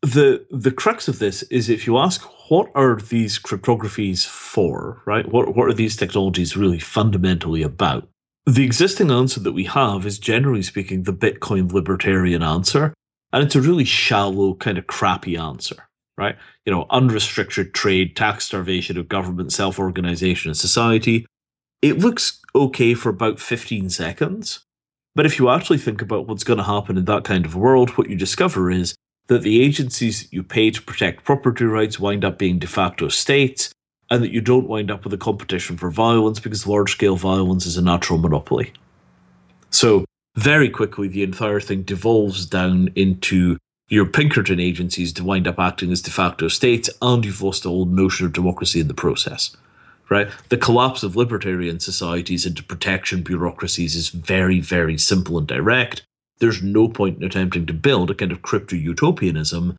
[0.00, 5.30] the the crux of this is if you ask what are these cryptographies for, right?
[5.30, 8.08] What what are these technologies really fundamentally about?
[8.46, 12.92] The existing answer that we have is generally speaking the Bitcoin libertarian answer.
[13.32, 15.88] And it's a really shallow, kind of crappy answer,
[16.18, 16.36] right?
[16.66, 21.26] You know, unrestricted trade, tax starvation of government, self organization, and society.
[21.80, 24.60] It looks okay for about 15 seconds.
[25.14, 27.90] But if you actually think about what's going to happen in that kind of world,
[27.90, 28.94] what you discover is
[29.28, 33.72] that the agencies you pay to protect property rights wind up being de facto states,
[34.14, 37.66] and that you don't wind up with a competition for violence because large scale violence
[37.66, 38.72] is a natural monopoly.
[39.70, 40.04] So,
[40.36, 43.58] very quickly, the entire thing devolves down into
[43.88, 47.70] your Pinkerton agencies to wind up acting as de facto states, and you've lost the
[47.70, 49.56] whole notion of democracy in the process.
[50.08, 50.28] Right?
[50.48, 56.02] The collapse of libertarian societies into protection bureaucracies is very, very simple and direct.
[56.38, 59.76] there's no point in attempting to build a kind of crypto utopianism,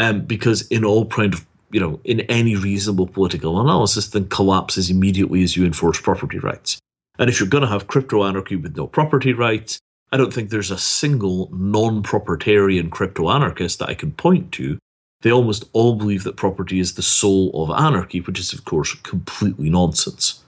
[0.00, 4.90] um, because in all kind of you know in any reasonable political analysis, then collapses
[4.90, 6.78] immediately as you enforce property rights.
[7.18, 9.78] And if you're going to have crypto anarchy with no property rights,
[10.12, 14.78] I don't think there's a single non-propertarian crypto anarchist that I can point to.
[15.22, 18.94] They almost all believe that property is the soul of anarchy, which is of course
[18.94, 20.44] completely nonsense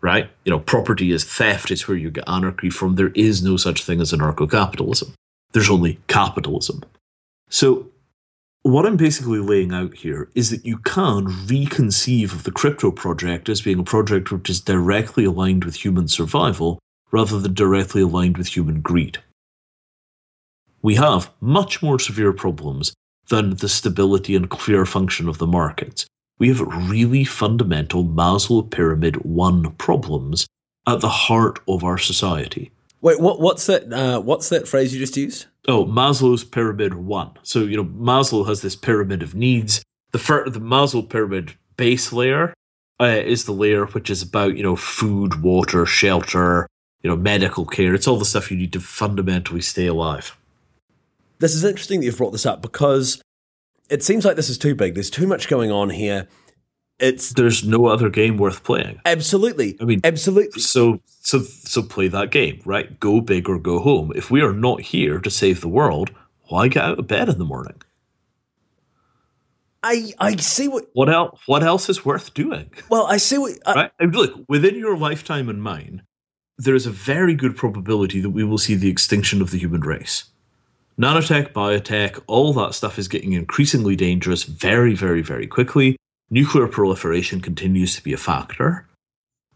[0.00, 0.30] right?
[0.44, 2.94] You know, property is theft, it's where you get anarchy from.
[2.94, 5.14] There is no such thing as anarcho capitalism,
[5.52, 6.82] there's only capitalism.
[7.48, 7.88] So,
[8.62, 13.48] what I'm basically laying out here is that you can reconceive of the crypto project
[13.48, 16.78] as being a project which is directly aligned with human survival
[17.10, 19.18] rather than directly aligned with human greed.
[20.82, 22.92] We have much more severe problems
[23.28, 26.06] than the stability and clear function of the markets
[26.38, 30.46] we have really fundamental Maslow Pyramid 1 problems
[30.86, 32.70] at the heart of our society.
[33.00, 33.92] Wait, what, what's that?
[33.92, 35.46] Uh, what's that phrase you just used?
[35.68, 37.32] Oh, Maslow's pyramid one.
[37.42, 39.82] So you know, Maslow has this pyramid of needs.
[40.12, 42.54] The fir- the Maslow pyramid base layer
[42.98, 46.66] uh, is the layer which is about you know food, water, shelter,
[47.02, 47.94] you know, medical care.
[47.94, 50.36] It's all the stuff you need to fundamentally stay alive.
[51.38, 53.20] This is interesting that you've brought this up because
[53.90, 54.94] it seems like this is too big.
[54.94, 56.28] There's too much going on here.
[56.98, 59.00] It's there's no other game worth playing.
[59.04, 59.76] Absolutely.
[59.80, 60.60] I mean, absolutely.
[60.60, 62.98] So so so play that game, right?
[62.98, 64.12] Go big or go home.
[64.16, 66.10] If we are not here to save the world,
[66.48, 67.80] why get out of bed in the morning?
[69.82, 72.70] I I see what what else what else is worth doing.
[72.88, 73.92] Well, I see what I, right.
[74.00, 76.02] And look within your lifetime and mine,
[76.56, 79.82] there is a very good probability that we will see the extinction of the human
[79.82, 80.24] race
[80.98, 85.96] nanotech, biotech, all that stuff is getting increasingly dangerous very, very, very quickly.
[86.30, 88.86] Nuclear proliferation continues to be a factor.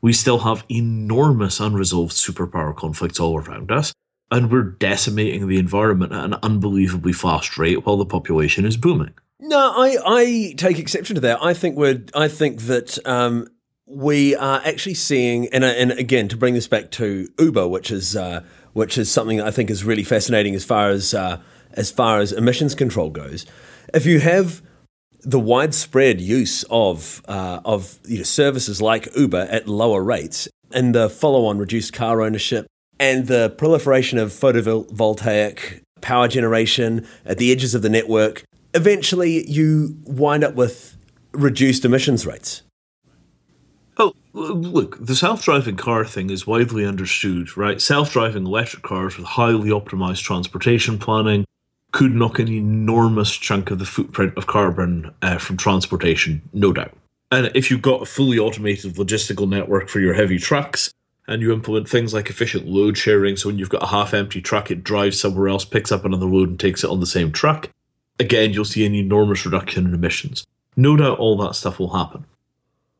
[0.01, 3.93] We still have enormous unresolved superpower conflicts all around us,
[4.31, 9.13] and we're decimating the environment at an unbelievably fast rate while the population is booming.
[9.39, 11.43] No, I, I take exception to that.
[11.43, 13.49] I think we're I think that um,
[13.85, 18.17] we are actually seeing, and, and again to bring this back to Uber, which is
[18.17, 21.43] uh, which is something I think is really fascinating as far as uh,
[21.73, 23.45] as far as emissions control goes.
[23.93, 24.63] If you have
[25.25, 30.95] the widespread use of uh, of you know, services like Uber at lower rates and
[30.95, 32.67] the follow-on reduced car ownership
[32.99, 38.45] and the proliferation of photovoltaic power generation at the edges of the network,
[38.75, 40.97] eventually you wind up with
[41.33, 42.63] reduced emissions rates.
[43.99, 47.81] Oh, look, the self driving car thing is widely understood, right?
[47.81, 51.45] Self driving electric cars with highly optimized transportation planning
[51.93, 56.97] could knock an enormous chunk of the footprint of carbon uh, from transportation, no doubt.
[57.31, 60.93] And if you've got a fully automated logistical network for your heavy trucks,
[61.29, 64.41] and you implement things like efficient load sharing, so when you've got a half empty
[64.41, 67.31] truck, it drives somewhere else, picks up another load, and takes it on the same
[67.31, 67.71] truck,
[68.19, 70.47] again, you'll see an enormous reduction in emissions.
[70.77, 72.25] No doubt all that stuff will happen.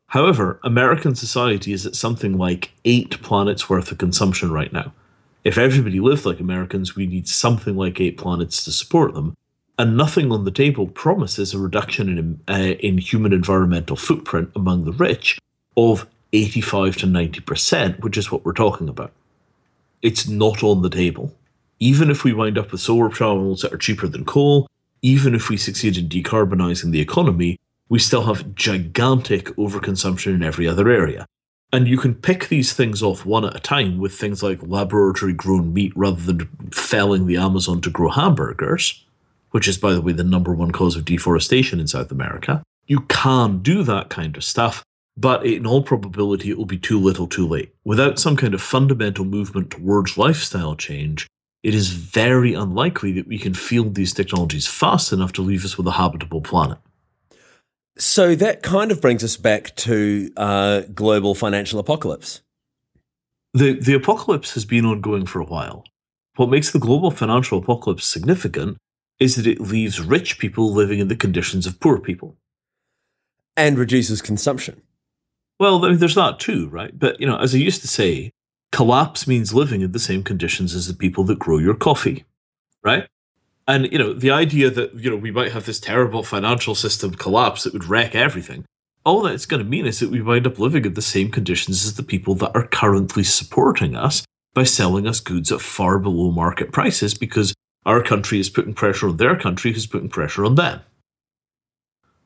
[0.07, 4.93] However, American society is at something like eight planets worth of consumption right now.
[5.43, 9.35] If everybody lived like Americans, we need something like eight planets to support them.
[9.77, 14.85] And nothing on the table promises a reduction in, uh, in human environmental footprint among
[14.85, 15.39] the rich
[15.75, 19.11] of 85 to 90%, which is what we're talking about.
[20.01, 21.33] It's not on the table.
[21.79, 24.69] Even if we wind up with solar panels that are cheaper than coal,
[25.01, 30.67] even if we succeed in decarbonising the economy, we still have gigantic overconsumption in every
[30.67, 31.27] other area.
[31.71, 35.33] And you can pick these things off one at a time with things like laboratory
[35.33, 39.03] grown meat rather than felling the Amazon to grow hamburgers,
[39.51, 42.61] which is, by the way, the number one cause of deforestation in South America.
[42.85, 44.83] You can do that kind of stuff,
[45.17, 47.73] but in all probability, it will be too little too late.
[47.83, 51.27] Without some kind of fundamental movement towards lifestyle change,
[51.63, 55.77] it is very unlikely that we can field these technologies fast enough to leave us
[55.77, 56.77] with a habitable planet.
[57.97, 62.41] So that kind of brings us back to uh, global financial apocalypse.
[63.53, 65.85] The the apocalypse has been ongoing for a while.
[66.35, 68.77] What makes the global financial apocalypse significant
[69.19, 72.35] is that it leaves rich people living in the conditions of poor people,
[73.55, 74.81] and reduces consumption.
[75.59, 76.97] Well, I mean, there's that too, right?
[76.97, 78.31] But you know, as I used to say,
[78.71, 82.25] collapse means living in the same conditions as the people that grow your coffee,
[82.83, 83.07] right?
[83.67, 87.13] And you know, the idea that you know we might have this terrible financial system
[87.13, 88.65] collapse that would wreck everything.
[89.05, 91.29] All that it's going to mean is that we wind up living in the same
[91.29, 95.99] conditions as the people that are currently supporting us by selling us goods at far
[95.99, 97.53] below market prices because
[97.85, 100.81] our country is putting pressure on their country who's putting pressure on them.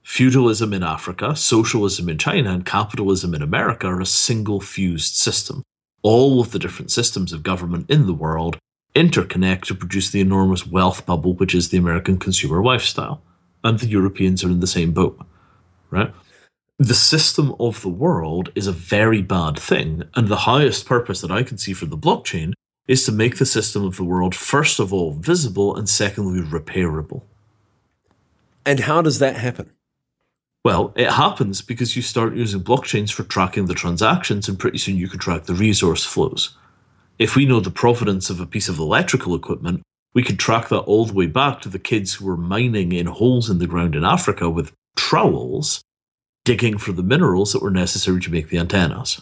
[0.04, 5.64] Feudalism in Africa, socialism in China, and capitalism in America are a single fused system.
[6.02, 8.58] All of the different systems of government in the world
[8.98, 13.22] interconnect to produce the enormous wealth bubble which is the American consumer lifestyle.
[13.64, 15.20] And the Europeans are in the same boat,
[15.91, 16.14] right?
[16.80, 21.32] The system of the world is a very bad thing, and the highest purpose that
[21.32, 22.54] I can see for the blockchain
[22.88, 27.24] is to make the system of the world, first of all, visible and secondly, repairable.
[28.66, 29.72] And how does that happen?
[30.64, 34.98] Well, it happens because you start using blockchains for tracking the transactions, and pretty soon
[34.98, 36.58] you can track the resource flows.
[37.20, 39.82] If we know the provenance of a piece of electrical equipment,
[40.13, 43.07] we could track that all the way back to the kids who were mining in
[43.07, 45.82] holes in the ground in Africa with trowels,
[46.45, 49.22] digging for the minerals that were necessary to make the antennas.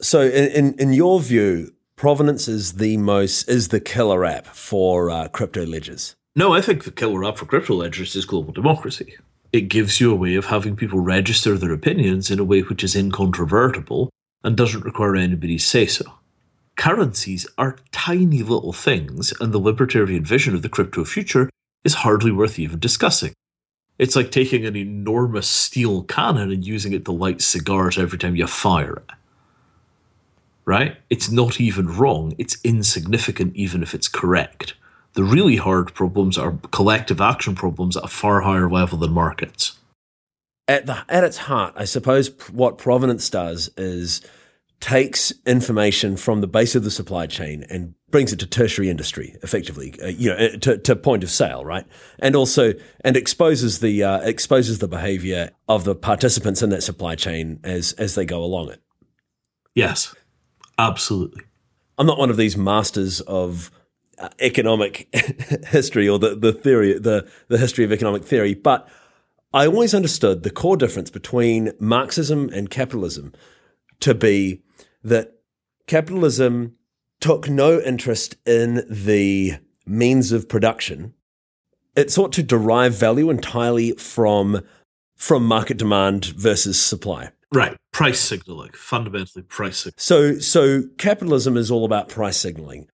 [0.00, 5.28] So, in, in, your view, provenance is the most is the killer app for uh,
[5.28, 6.14] crypto ledgers.
[6.34, 9.16] No, I think the killer app for crypto ledgers is global democracy.
[9.52, 12.84] It gives you a way of having people register their opinions in a way which
[12.84, 14.10] is incontrovertible
[14.44, 16.04] and doesn't require anybody's say so.
[16.76, 21.50] Currencies are tiny little things, and the libertarian vision of the crypto future
[21.84, 23.32] is hardly worth even discussing.
[23.98, 28.36] It's like taking an enormous steel cannon and using it to light cigars every time
[28.36, 29.16] you fire it
[30.66, 30.96] right?
[31.08, 32.34] It's not even wrong.
[32.36, 34.74] It's insignificant, even if it's correct.
[35.14, 39.78] The really hard problems are collective action problems at a far higher level than markets.
[40.68, 44.20] At, the, at its heart, I suppose what provenance does is
[44.80, 49.34] takes information from the base of the supply chain and brings it to tertiary industry
[49.42, 51.86] effectively uh, you know uh, to, to point of sale right?
[52.18, 57.14] And also and exposes the uh, exposes the behavior of the participants in that supply
[57.14, 58.80] chain as as they go along it.
[59.74, 60.14] Yes.
[60.78, 61.44] Absolutely.
[61.98, 63.70] I'm not one of these masters of
[64.18, 65.08] uh, economic
[65.68, 68.88] history or the, the theory, the, the history of economic theory, but
[69.52, 73.32] I always understood the core difference between Marxism and capitalism
[74.00, 74.62] to be
[75.06, 75.34] that
[75.86, 76.74] capitalism
[77.20, 79.54] took no interest in the
[79.86, 81.14] means of production.
[81.94, 84.62] It sought to derive value entirely from,
[85.14, 87.30] from market demand versus supply.
[87.54, 89.94] Right, price signaling, fundamentally price signaling.
[89.98, 92.88] So, so capitalism is all about price signaling.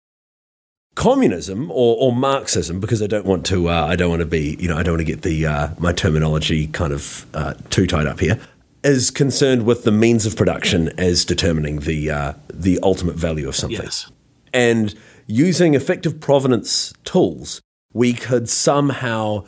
[0.96, 4.56] Communism or, or Marxism, because I don't want to, uh, I don't want to be,
[4.58, 7.86] you know, I don't want to get the uh, my terminology kind of uh, too
[7.86, 8.40] tied up here,
[8.82, 13.56] is concerned with the means of production as determining the uh, the ultimate value of
[13.56, 13.82] something.
[13.82, 14.10] Yes.
[14.52, 14.94] And
[15.26, 17.60] using effective provenance tools,
[17.92, 19.44] we could somehow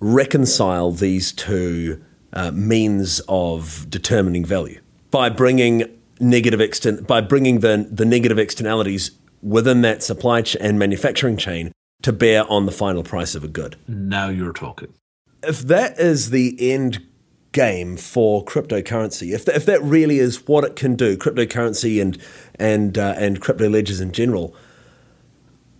[0.00, 4.80] reconcile these two uh, means of determining value
[5.10, 5.84] by bringing
[6.20, 9.12] negative extern- by bringing the, the negative externalities
[9.42, 11.72] within that supply ch- and manufacturing chain
[12.02, 13.76] to bear on the final price of a good.
[13.88, 14.92] Now you're talking.
[15.42, 17.06] If that is the end
[17.54, 22.18] game for cryptocurrency, if, if that really is what it can do, cryptocurrency and
[22.56, 24.54] and uh, and crypto ledgers in general,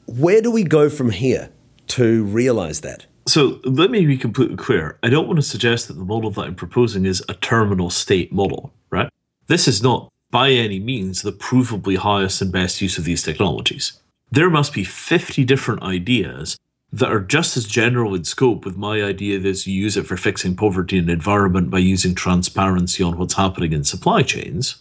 [0.06, 1.50] where do we go from here
[1.88, 3.04] to realize that?
[3.26, 4.98] So let me be completely clear.
[5.02, 8.32] I don't want to suggest that the model that I'm proposing is a terminal state
[8.32, 9.08] model, right?
[9.46, 14.00] This is not by any means the provably highest and best use of these technologies.
[14.30, 16.58] There must be 50 different ideas
[16.94, 20.16] that are just as general in scope with my idea that you use it for
[20.16, 24.76] fixing poverty and environment by using transparency on what's happening in supply chains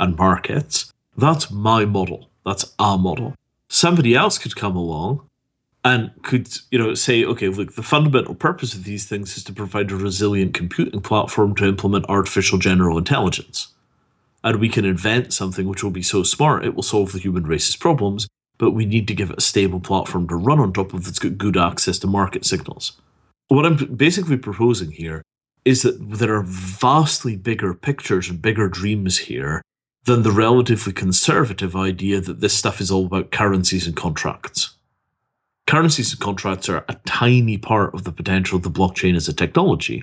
[0.00, 0.90] and markets.
[1.14, 2.30] That's my model.
[2.46, 3.34] That's our model.
[3.68, 5.28] Somebody else could come along
[5.84, 9.52] and could you know say okay look the fundamental purpose of these things is to
[9.52, 13.68] provide a resilient computing platform to implement artificial general intelligence
[14.42, 17.44] and we can invent something which will be so smart it will solve the human
[17.44, 18.26] race's problems
[18.58, 21.18] but we need to give it a stable platform to run on top of that's
[21.18, 23.00] got good access to market signals
[23.48, 25.22] what i'm basically proposing here
[25.64, 29.62] is that there are vastly bigger pictures and bigger dreams here
[30.04, 34.78] than the relatively conservative idea that this stuff is all about currencies and contracts
[35.68, 39.34] currencies and contracts are a tiny part of the potential of the blockchain as a
[39.34, 40.02] technology.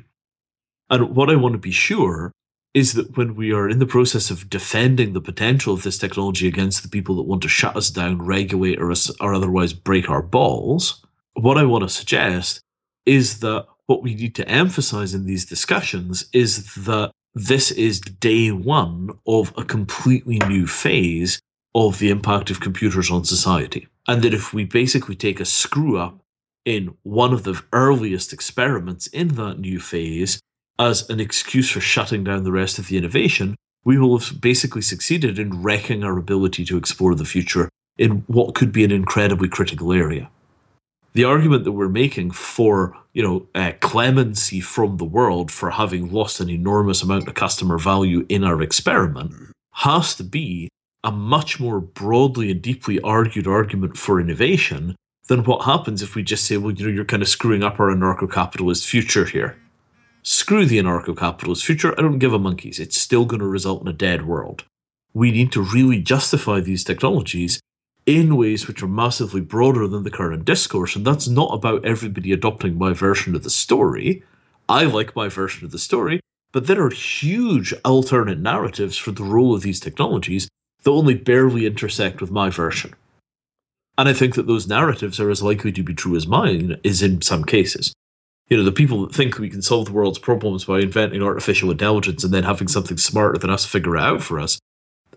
[0.92, 2.32] And what I want to be sure
[2.76, 6.46] is that when we are in the process of defending the potential of this technology
[6.46, 10.22] against the people that want to shut us down, regulate, or, or otherwise break our
[10.22, 11.04] balls,
[11.36, 12.60] what I want to suggest
[13.06, 18.52] is that what we need to emphasize in these discussions is that this is day
[18.52, 21.40] one of a completely new phase
[21.74, 23.88] of the impact of computers on society.
[24.06, 26.20] And that if we basically take a screw up
[26.66, 30.40] in one of the earliest experiments in that new phase
[30.78, 34.82] as an excuse for shutting down the rest of the innovation, we will have basically
[34.82, 39.48] succeeded in wrecking our ability to explore the future in what could be an incredibly
[39.48, 40.30] critical area.
[41.14, 46.12] The argument that we're making for, you know, uh, clemency from the world for having
[46.12, 49.34] lost an enormous amount of customer value in our experiment
[49.72, 50.68] has to be
[51.06, 54.96] a much more broadly and deeply argued argument for innovation
[55.28, 57.80] than what happens if we just say, well, you know, you're kind of screwing up
[57.80, 59.56] our anarcho capitalist future here.
[60.28, 61.94] Screw the anarcho capitalist future.
[62.00, 62.80] I don't give a monkey's.
[62.80, 64.64] It's still going to result in a dead world.
[65.14, 67.60] We need to really justify these technologies
[68.08, 70.96] in ways which are massively broader than the current discourse.
[70.96, 74.24] And that's not about everybody adopting my version of the story.
[74.68, 76.22] I like my version of the story,
[76.52, 80.48] but there are huge alternate narratives for the role of these technologies
[80.82, 82.96] that only barely intersect with my version.
[83.96, 87.04] And I think that those narratives are as likely to be true as mine is
[87.04, 87.94] in some cases.
[88.50, 91.72] You know, the people that think we can solve the world's problems by inventing artificial
[91.72, 94.60] intelligence and then having something smarter than us figure it out for us,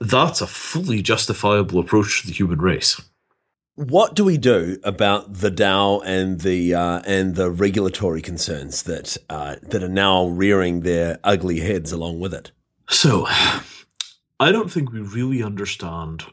[0.01, 3.01] that's a fully justifiable approach to the human race.
[3.75, 9.17] What do we do about the DAO and the uh, and the regulatory concerns that
[9.29, 12.51] uh, that are now rearing their ugly heads along with it?
[12.89, 16.25] So, I don't think we really understand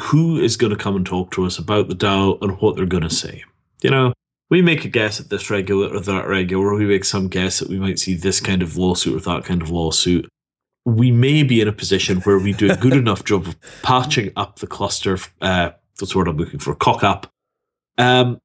[0.00, 2.86] who is going to come and talk to us about the DAO and what they're
[2.86, 3.44] going to say.
[3.82, 4.12] You know,
[4.48, 7.58] we make a guess at this regulator or that regulator, or we make some guess
[7.58, 10.28] that we might see this kind of lawsuit or that kind of lawsuit
[10.86, 14.30] we may be in a position where we do a good enough job of patching
[14.36, 15.18] up the cluster.
[15.42, 16.74] Uh, that's what I'm looking for.
[16.74, 17.28] Cock up.
[17.98, 18.38] Um,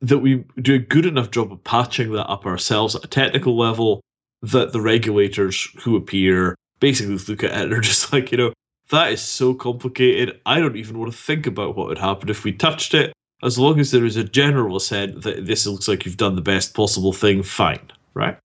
[0.00, 3.56] that we do a good enough job of patching that up ourselves at a technical
[3.56, 4.00] level
[4.42, 8.52] that the regulators who appear basically look at it and are just like, you know,
[8.90, 10.40] that is so complicated.
[10.44, 13.12] I don't even want to think about what would happen if we touched it.
[13.42, 16.42] As long as there is a general assent that this looks like you've done the
[16.42, 18.38] best possible thing, fine, right?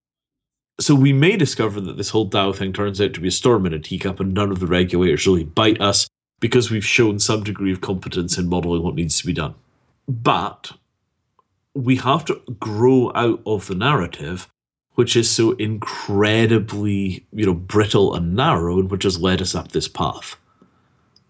[0.79, 3.65] So we may discover that this whole DAO thing turns out to be a storm
[3.65, 6.07] in a teacup and none of the regulators really bite us
[6.39, 9.55] because we've shown some degree of competence in modeling what needs to be done.
[10.07, 10.71] But
[11.73, 14.49] we have to grow out of the narrative
[14.95, 19.71] which is so incredibly, you know, brittle and narrow and which has led us up
[19.71, 20.37] this path.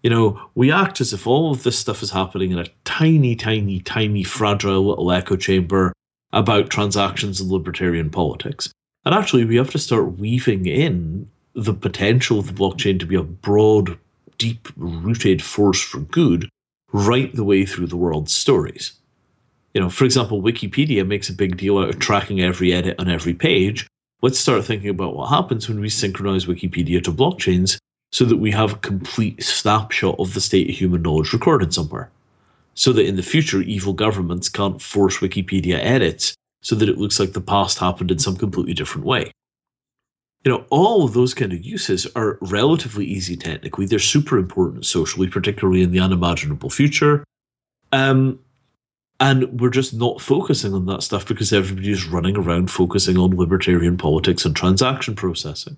[0.06, 3.34] You know, we act as if all of this stuff is happening in a tiny,
[3.34, 5.92] tiny, tiny, fragile little echo chamber
[6.32, 8.70] about transactions and libertarian politics.
[9.04, 13.16] And actually, we have to start weaving in the potential of the blockchain to be
[13.16, 13.98] a broad,
[14.38, 16.48] deep rooted force for good
[16.92, 18.92] right the way through the world's stories.
[19.74, 23.08] You know, for example, Wikipedia makes a big deal out of tracking every edit on
[23.08, 23.88] every page.
[24.22, 27.78] Let's start thinking about what happens when we synchronize Wikipedia to blockchains
[28.16, 32.10] so that we have a complete snapshot of the state of human knowledge recorded somewhere.
[32.72, 37.20] So that in the future, evil governments can't force Wikipedia edits so that it looks
[37.20, 39.32] like the past happened in some completely different way.
[40.44, 43.84] You know, all of those kind of uses are relatively easy technically.
[43.84, 47.22] They're super important socially, particularly in the unimaginable future.
[47.92, 48.38] Um,
[49.20, 53.98] and we're just not focusing on that stuff because everybody's running around focusing on libertarian
[53.98, 55.76] politics and transaction processing.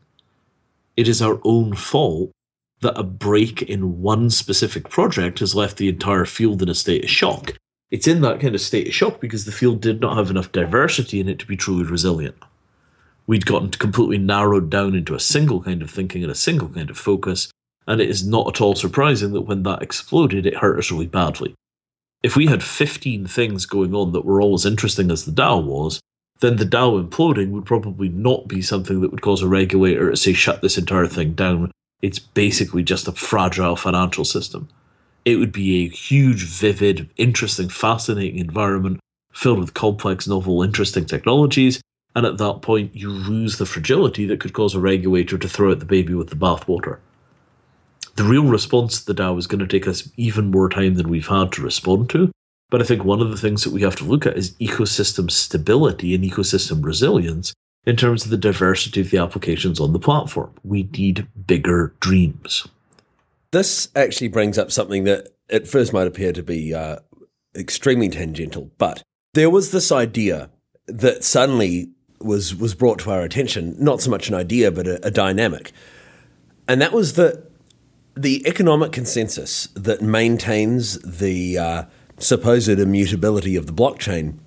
[0.98, 2.32] It is our own fault
[2.80, 7.04] that a break in one specific project has left the entire field in a state
[7.04, 7.54] of shock
[7.90, 10.52] it's in that kind of state of shock because the field did not have enough
[10.52, 12.36] diversity in it to be truly resilient.
[13.26, 16.90] We'd gotten completely narrowed down into a single kind of thinking and a single kind
[16.90, 17.50] of focus,
[17.86, 21.06] and it is not at all surprising that when that exploded, it hurt us really
[21.06, 21.54] badly.
[22.22, 25.64] If we had 15 things going on that were all as interesting as the DAO
[25.64, 26.00] was,
[26.40, 30.16] then the DAO imploding would probably not be something that would cause a regulator to
[30.16, 31.72] say, shut this entire thing down.
[32.00, 34.68] It's basically just a fragile financial system
[35.28, 38.98] it would be a huge, vivid, interesting, fascinating environment
[39.30, 41.82] filled with complex, novel, interesting technologies.
[42.16, 45.70] And at that point, you lose the fragility that could cause a regulator to throw
[45.70, 46.98] out the baby with the bathwater.
[48.16, 51.10] The real response to the DAO is going to take us even more time than
[51.10, 52.32] we've had to respond to.
[52.70, 55.30] But I think one of the things that we have to look at is ecosystem
[55.30, 57.54] stability and ecosystem resilience
[57.86, 60.52] in terms of the diversity of the applications on the platform.
[60.62, 62.66] We need bigger dreams.
[63.50, 66.98] This actually brings up something that at first might appear to be uh,
[67.54, 69.02] extremely tangential, but
[69.32, 70.50] there was this idea
[70.86, 71.88] that suddenly
[72.20, 73.74] was was brought to our attention.
[73.78, 75.72] Not so much an idea, but a, a dynamic,
[76.66, 77.50] and that was that
[78.14, 81.84] the economic consensus that maintains the uh,
[82.18, 84.38] supposed immutability of the blockchain,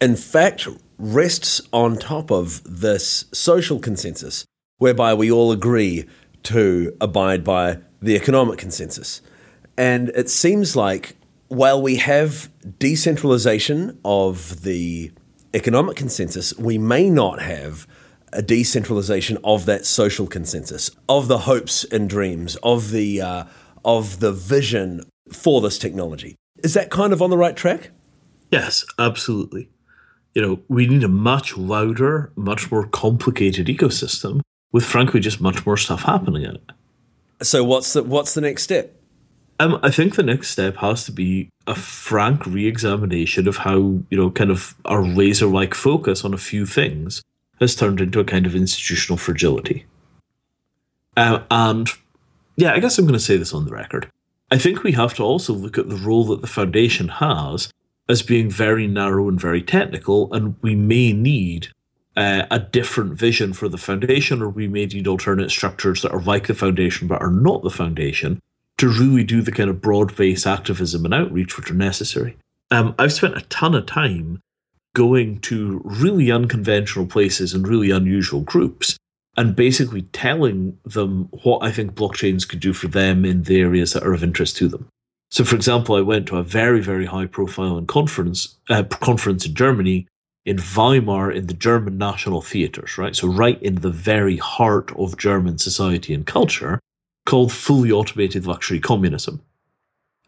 [0.00, 0.66] in fact,
[0.98, 4.44] rests on top of this social consensus
[4.78, 6.04] whereby we all agree
[6.42, 9.20] to abide by the economic consensus.
[9.78, 11.16] And it seems like
[11.48, 15.12] while we have decentralization of the
[15.54, 17.86] economic consensus, we may not have
[18.32, 23.44] a decentralization of that social consensus, of the hopes and dreams, of the uh,
[23.84, 26.34] of the vision for this technology.
[26.62, 27.90] Is that kind of on the right track?
[28.50, 29.68] Yes, absolutely.
[30.34, 34.40] You know, we need a much louder, much more complicated ecosystem
[34.72, 36.70] with frankly just much more stuff happening in it.
[37.42, 38.94] So what's the what's the next step?
[39.60, 44.16] Um, I think the next step has to be a frank re-examination of how you
[44.16, 47.22] know kind of our laser-like focus on a few things
[47.60, 49.86] has turned into a kind of institutional fragility.
[51.16, 51.88] Uh, and
[52.56, 54.10] yeah, I guess I'm going to say this on the record.
[54.52, 57.70] I think we have to also look at the role that the foundation has
[58.06, 61.68] as being very narrow and very technical, and we may need
[62.18, 66.20] uh, a different vision for the foundation, or we may need alternate structures that are
[66.20, 68.40] like the foundation but are not the foundation
[68.76, 72.36] to really do the kind of broad based activism and outreach which are necessary.
[72.70, 74.42] Um, I've spent a ton of time
[74.94, 78.98] going to really unconventional places and really unusual groups
[79.36, 83.92] and basically telling them what I think blockchains could do for them in the areas
[83.92, 84.88] that are of interest to them.
[85.30, 89.54] So, for example, I went to a very, very high profile conference uh, conference in
[89.54, 90.06] Germany,
[90.44, 93.16] in Weimar, in the German National Theatres, right?
[93.16, 96.80] So, right in the very heart of German society and culture,
[97.24, 99.40] called Fully Automated Luxury Communism.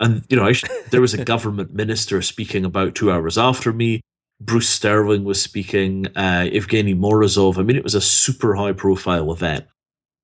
[0.01, 4.01] And, you know, sh- there was a government minister speaking about two hours after me.
[4.41, 7.59] Bruce Sterling was speaking, uh, Evgeny Morozov.
[7.59, 9.67] I mean, it was a super high profile event.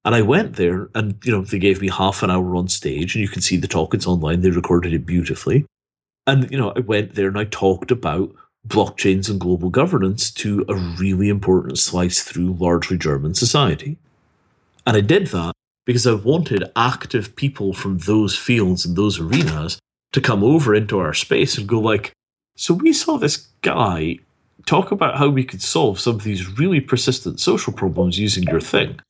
[0.05, 3.15] And I went there and, you know, they gave me half an hour on stage
[3.15, 3.95] and you can see the talk.
[3.95, 4.41] It's online.
[4.41, 5.67] They recorded it beautifully.
[6.27, 8.35] And, you know, I went there and I talked about
[8.67, 13.99] blockchains and global governance to a really important slice through largely German society.
[14.87, 15.53] And I did that
[15.87, 19.79] because I wanted active people from those fields and those arenas
[20.13, 22.13] to come over into our space and go like,
[22.61, 24.19] so we saw this guy
[24.67, 28.61] talk about how we could solve some of these really persistent social problems using your
[28.61, 29.01] thing.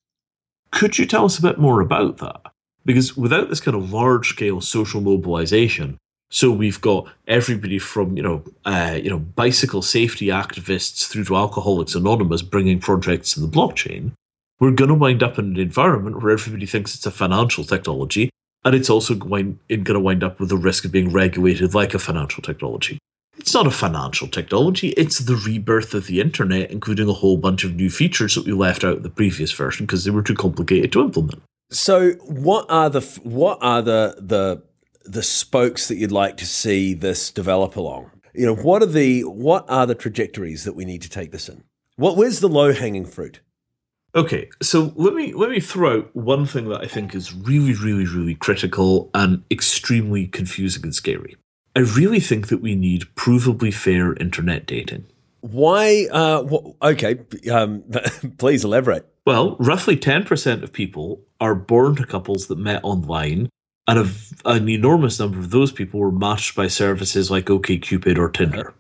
[0.71, 2.43] Could you tell us a bit more about that?
[2.85, 5.99] Because without this kind of large scale social mobilization,
[6.31, 11.35] so we've got everybody from you know uh, you know bicycle safety activists through to
[11.35, 14.13] Alcoholics Anonymous bringing projects to the blockchain.
[14.61, 18.31] We're going to wind up in an environment where everybody thinks it's a financial technology,
[18.65, 21.95] and it's also going, going to wind up with the risk of being regulated like
[21.95, 23.01] a financial technology.
[23.41, 27.65] It's not a financial technology, it's the rebirth of the internet, including a whole bunch
[27.65, 30.35] of new features that we left out of the previous version because they were too
[30.35, 31.43] complicated to implement.
[31.71, 34.63] So, what are the what are the the
[35.05, 38.11] the spokes that you'd like to see this develop along?
[38.35, 41.49] You know, what are the what are the trajectories that we need to take this
[41.49, 41.65] in?
[41.97, 43.41] What where's the low hanging fruit?
[44.15, 47.73] Okay, so let me let me throw out one thing that I think is really,
[47.73, 51.37] really, really critical and extremely confusing and scary.
[51.77, 55.07] I really think that we need provably fair internet dating.
[55.41, 56.09] Why?
[56.11, 57.85] Uh, wh- okay, um,
[58.39, 59.07] please elaborate.
[59.27, 63.49] Well, roughly 10% of people are born to couples that met online,
[63.87, 64.11] and a,
[64.45, 68.75] an enormous number of those people were matched by services like OKCupid or Tinder.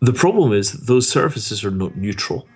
[0.00, 2.46] The problem is those services are not neutral.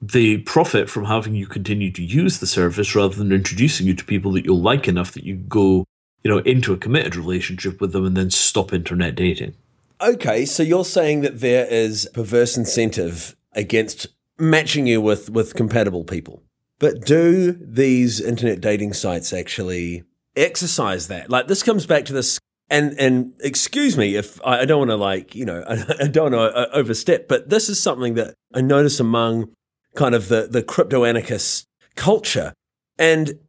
[0.00, 4.04] They profit from having you continue to use the service rather than introducing you to
[4.04, 5.84] people that you'll like enough that you go
[6.22, 9.54] you know, into a committed relationship with them and then stop internet dating.
[10.00, 14.06] Okay, so you're saying that there is perverse incentive against
[14.38, 16.42] matching you with with compatible people.
[16.78, 20.04] But do these internet dating sites actually
[20.36, 21.28] exercise that?
[21.28, 22.38] Like this comes back to this
[22.70, 25.64] and and excuse me if I, don't want to like, you know,
[26.00, 29.50] I, don't want to uh, overstep, but this is something that I notice among
[29.94, 31.66] kind of the the crypto anarchist
[31.96, 32.52] culture.
[32.98, 33.40] And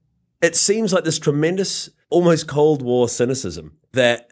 [0.41, 4.32] it seems like this tremendous almost Cold War cynicism that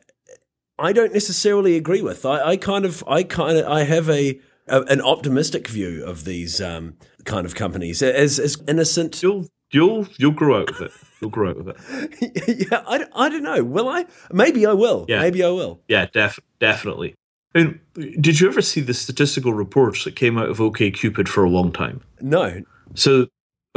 [0.80, 2.25] I don't necessarily agree with.
[2.25, 6.25] I, I kind of, I kind of, I have a, a, an optimistic view of
[6.25, 9.21] these um, kind of companies as as innocent.
[9.23, 10.91] You'll you'll you'll grow out with it.
[11.19, 12.67] You'll grow out with it.
[12.71, 13.63] yeah, I, I don't know.
[13.63, 14.05] Will I?
[14.32, 15.05] Maybe I will.
[15.07, 15.19] Yeah.
[15.19, 15.82] Maybe I will.
[15.88, 17.15] Yeah, def- definitely.
[17.55, 17.80] I mean,
[18.21, 21.49] did you ever see the statistical reports that came out of OK Cupid for a
[21.49, 22.01] long time?
[22.21, 22.61] No.
[22.93, 23.28] So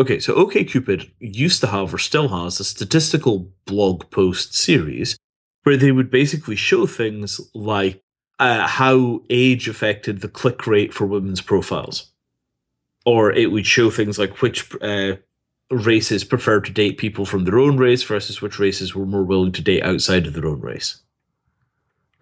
[0.00, 5.18] Okay, so OKCupid used to have or still has a statistical blog post series
[5.64, 8.02] where they would basically show things like
[8.38, 12.12] uh, how age affected the click rate for women's profiles.
[13.04, 15.16] Or it would show things like which uh,
[15.70, 19.52] races preferred to date people from their own race versus which races were more willing
[19.52, 21.02] to date outside of their own race.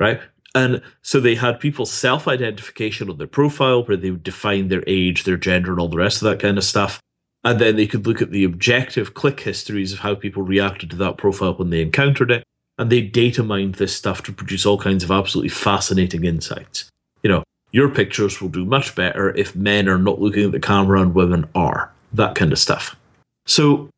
[0.00, 0.20] Right?
[0.52, 4.82] And so they had people's self identification on their profile where they would define their
[4.88, 7.00] age, their gender, and all the rest of that kind of stuff
[7.48, 10.96] and then they could look at the objective click histories of how people reacted to
[10.96, 12.44] that profile when they encountered it.
[12.76, 16.90] And they data mined this stuff to produce all kinds of absolutely fascinating insights.
[17.22, 17.42] You know
[17.72, 21.14] your pictures will do much better if men are not looking at the camera and
[21.14, 21.90] women are.
[22.12, 22.96] That kind of stuff.
[23.46, 23.88] So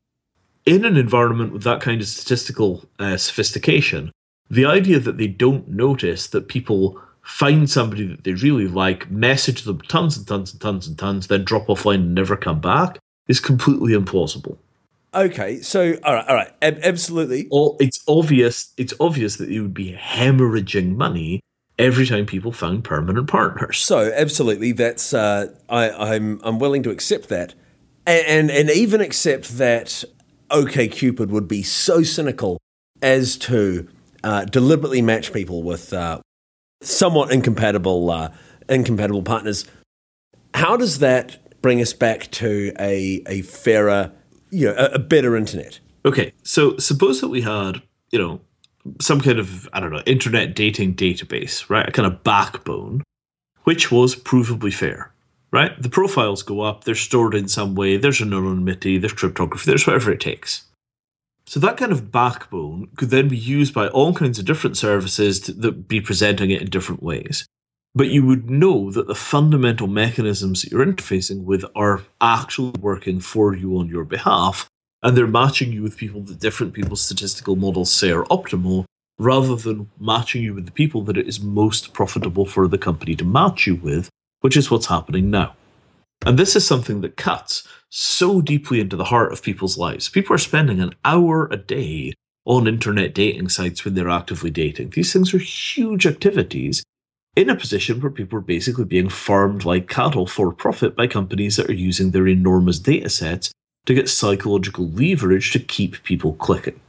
[0.65, 4.13] in an environment with that kind of statistical uh, sophistication
[4.49, 9.63] the idea that they don't notice that people find somebody that they really like, message
[9.63, 12.99] them tons and tons and tons and tons, then drop offline and never come back
[13.31, 14.59] is completely implausible.
[15.15, 17.49] Okay, so all right, all right, ab- absolutely.
[17.51, 18.73] All it's obvious.
[18.77, 21.41] It's obvious that you would be hemorrhaging money
[21.79, 23.79] every time people found permanent partners.
[23.79, 27.55] So absolutely, that's uh, I, I'm I'm willing to accept that,
[28.07, 30.05] and, and and even accept that
[30.51, 32.59] OK Cupid would be so cynical
[33.03, 33.89] as to
[34.23, 36.21] uh, deliberately match people with uh,
[36.83, 38.31] somewhat incompatible uh,
[38.69, 39.65] incompatible partners.
[40.55, 44.13] How does that bring us back to a a fairer,
[44.51, 45.81] you know, a, a better internet?
[46.05, 48.41] Okay, so suppose that we had, you know,
[49.01, 51.89] some kind of I don't know internet dating database, right?
[51.89, 53.03] A kind of backbone,
[53.65, 55.13] which was provably fair,
[55.51, 55.81] right?
[55.81, 57.97] The profiles go up, they're stored in some way.
[57.97, 60.65] There's anonymity, there's cryptography, there's whatever it takes.
[61.47, 65.41] So that kind of backbone could then be used by all kinds of different services
[65.41, 67.45] to, that be presenting it in different ways.
[67.95, 73.21] But you would know that the fundamental mechanisms that you're interfacing with are actually working
[73.21, 74.69] for you on your behalf,
[75.03, 78.85] and they're matching you with people that different people's statistical models say are optimal,
[79.19, 83.17] rather than matching you with the people that it is most profitable for the company
[83.17, 84.09] to match you with,
[84.41, 85.57] which is what's happening now.
[86.25, 90.09] And this is something that cuts so deeply into the heart of people's lives.
[90.09, 92.13] People are spending an hour a day
[92.45, 94.91] on internet dating sites when they're actively dating.
[94.91, 96.85] These things are huge activities
[97.37, 101.57] in a position where people are basically being farmed like cattle for profit by companies
[101.57, 103.53] that are using their enormous data sets
[103.87, 106.81] to get psychological leverage to keep people clicking.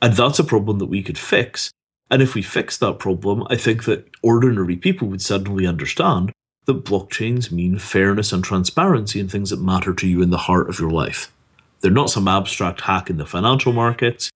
[0.00, 1.70] And that's a problem that we could fix.
[2.10, 6.32] And if we fix that problem, I think that ordinary people would suddenly understand
[6.64, 10.68] that blockchains mean fairness and transparency in things that matter to you in the heart
[10.68, 11.32] of your life.
[11.80, 14.30] They're not some abstract hack in the financial markets.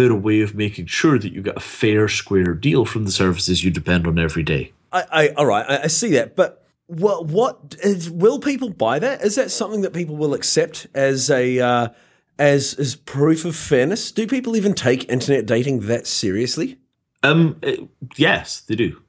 [0.00, 3.10] They're a way of making sure that you get a fair, square deal from the
[3.10, 4.72] services you depend on every day.
[4.90, 8.98] I, I all right, I, I see that, but what what is, will people buy
[8.98, 9.20] that?
[9.20, 11.88] Is that something that people will accept as a uh,
[12.38, 14.10] as as proof of fairness?
[14.10, 16.78] Do people even take internet dating that seriously?
[17.22, 17.86] Um, it,
[18.16, 19.02] yes, they do.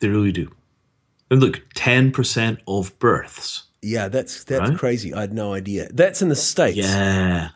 [0.00, 0.54] They really do.
[1.30, 3.62] And look, ten percent of births.
[3.80, 4.78] Yeah, that's that's right?
[4.78, 5.14] crazy.
[5.14, 5.88] I had no idea.
[5.90, 6.76] That's in the states.
[6.76, 7.48] Yeah.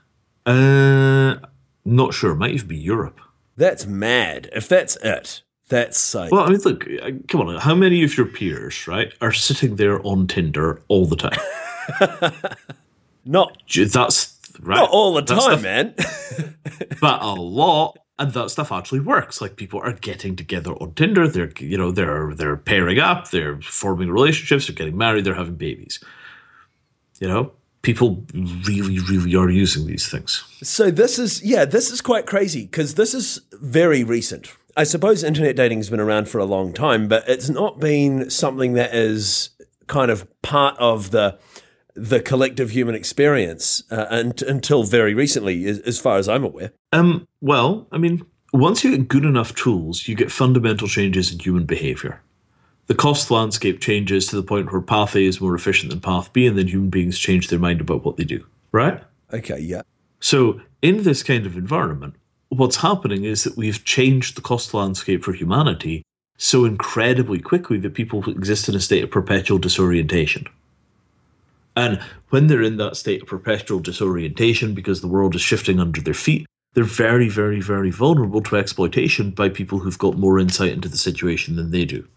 [0.46, 1.36] Uh,
[1.84, 2.34] not sure.
[2.34, 3.20] Might even be Europe.
[3.56, 4.48] That's mad.
[4.52, 6.32] If that's it, that's like.
[6.32, 7.56] Well, I mean, look, uh, come on.
[7.56, 11.38] How many of your peers, right, are sitting there on Tinder all the time?
[13.24, 13.56] not.
[13.68, 14.76] That's right.
[14.76, 15.94] Not all the time, man.
[17.00, 19.40] but a lot and that stuff actually works.
[19.40, 21.26] Like people are getting together on Tinder.
[21.26, 23.30] They're you know they're they're pairing up.
[23.30, 24.66] They're forming relationships.
[24.66, 25.24] They're getting married.
[25.24, 25.98] They're having babies.
[27.18, 27.52] You know,
[27.82, 28.24] people
[28.66, 30.44] really really are using these things.
[30.62, 34.52] So this is yeah, this is quite crazy because this is very recent.
[34.76, 38.30] I suppose internet dating has been around for a long time, but it's not been
[38.30, 39.50] something that is
[39.88, 41.38] kind of part of the
[41.94, 46.72] the collective human experience uh, and, until very recently, as, as, far as I'm aware.
[46.92, 51.40] Um, well, I mean, once you get good enough tools, you get fundamental changes in
[51.40, 52.22] human behavior.
[52.90, 56.32] The cost landscape changes to the point where path A is more efficient than path
[56.32, 59.00] B, and then human beings change their mind about what they do, right?
[59.32, 59.82] Okay, yeah.
[60.18, 62.14] So, in this kind of environment,
[62.48, 66.02] what's happening is that we've changed the cost landscape for humanity
[66.36, 70.48] so incredibly quickly that people exist in a state of perpetual disorientation.
[71.76, 76.00] And when they're in that state of perpetual disorientation because the world is shifting under
[76.00, 80.72] their feet, they're very, very, very vulnerable to exploitation by people who've got more insight
[80.72, 82.08] into the situation than they do.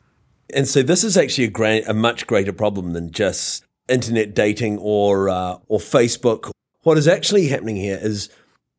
[0.54, 5.30] And so this is actually a, a much greater problem than just internet dating or
[5.30, 6.52] uh, or Facebook.
[6.84, 8.30] What is actually happening here is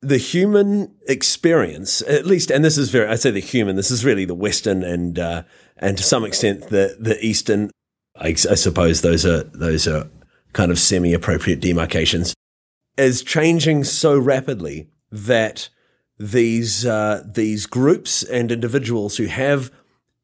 [0.00, 4.04] the human experience, at least, and this is very, I say the human, this is
[4.04, 5.42] really the Western and uh,
[5.78, 7.70] and to some extent the the Eastern.
[8.16, 10.08] I, I suppose those are those are
[10.52, 12.34] kind of semi appropriate demarcations,
[12.96, 15.68] is changing so rapidly that
[16.18, 19.72] these uh, these groups and individuals who have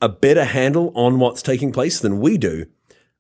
[0.01, 2.67] a better handle on what's taking place than we do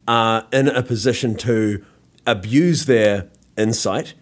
[0.09, 1.85] are in a position to
[2.27, 4.15] abuse their insight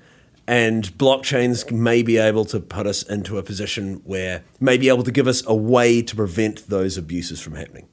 [0.46, 5.02] and blockchains may be able to put us into a position where may be able
[5.02, 7.88] to give us a way to prevent those abuses from happening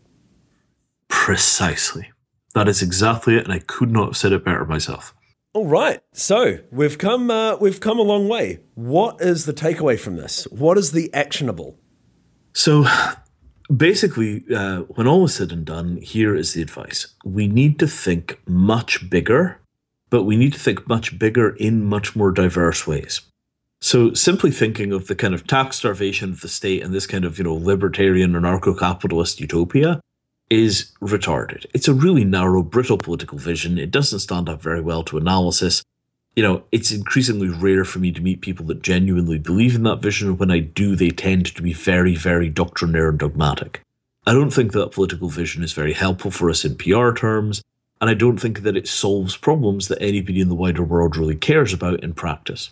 [1.07, 2.11] precisely
[2.55, 5.13] that is exactly it, and I could not have said it better myself.
[5.53, 8.61] All right, so we've come uh, we've come a long way.
[8.73, 10.45] What is the takeaway from this?
[10.51, 11.77] What is the actionable?
[12.53, 12.85] So,
[13.75, 17.87] basically, uh, when all is said and done, here is the advice: we need to
[17.87, 19.59] think much bigger,
[20.09, 23.21] but we need to think much bigger in much more diverse ways.
[23.81, 27.25] So, simply thinking of the kind of tax starvation of the state and this kind
[27.25, 30.01] of you know libertarian anarcho-capitalist utopia
[30.49, 31.65] is retarded.
[31.73, 33.77] It's a really narrow, brittle political vision.
[33.77, 35.83] It doesn't stand up very well to analysis.
[36.35, 40.01] You know, it's increasingly rare for me to meet people that genuinely believe in that
[40.01, 40.37] vision.
[40.37, 43.81] When I do, they tend to be very, very doctrinaire and dogmatic.
[44.27, 47.61] I don't think that political vision is very helpful for us in PR terms,
[48.01, 51.35] and I don't think that it solves problems that anybody in the wider world really
[51.35, 52.71] cares about in practice.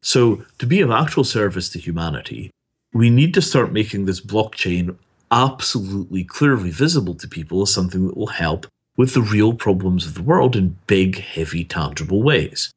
[0.00, 2.50] So, to be of actual service to humanity,
[2.92, 4.96] we need to start making this blockchain
[5.30, 8.66] absolutely clearly visible to people as something that will help
[8.98, 12.72] with the real problems of the world in big, heavy, tangible ways.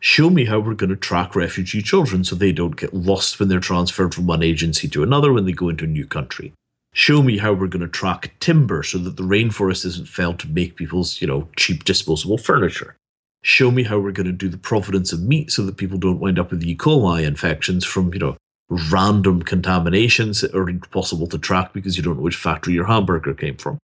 [0.00, 3.50] Show me how we're going to track refugee children so they don't get lost when
[3.50, 6.54] they're transferred from one agency to another when they go into a new country.
[6.94, 10.48] Show me how we're going to track timber so that the rainforest isn't felled to
[10.48, 12.96] make people's, you know, cheap disposable furniture.
[13.42, 16.20] Show me how we're going to do the provenance of meat so that people don't
[16.20, 16.74] wind up with E.
[16.74, 18.36] coli infections from, you know,
[18.70, 23.34] random contaminations that are impossible to track because you don't know which factory your hamburger
[23.34, 23.78] came from.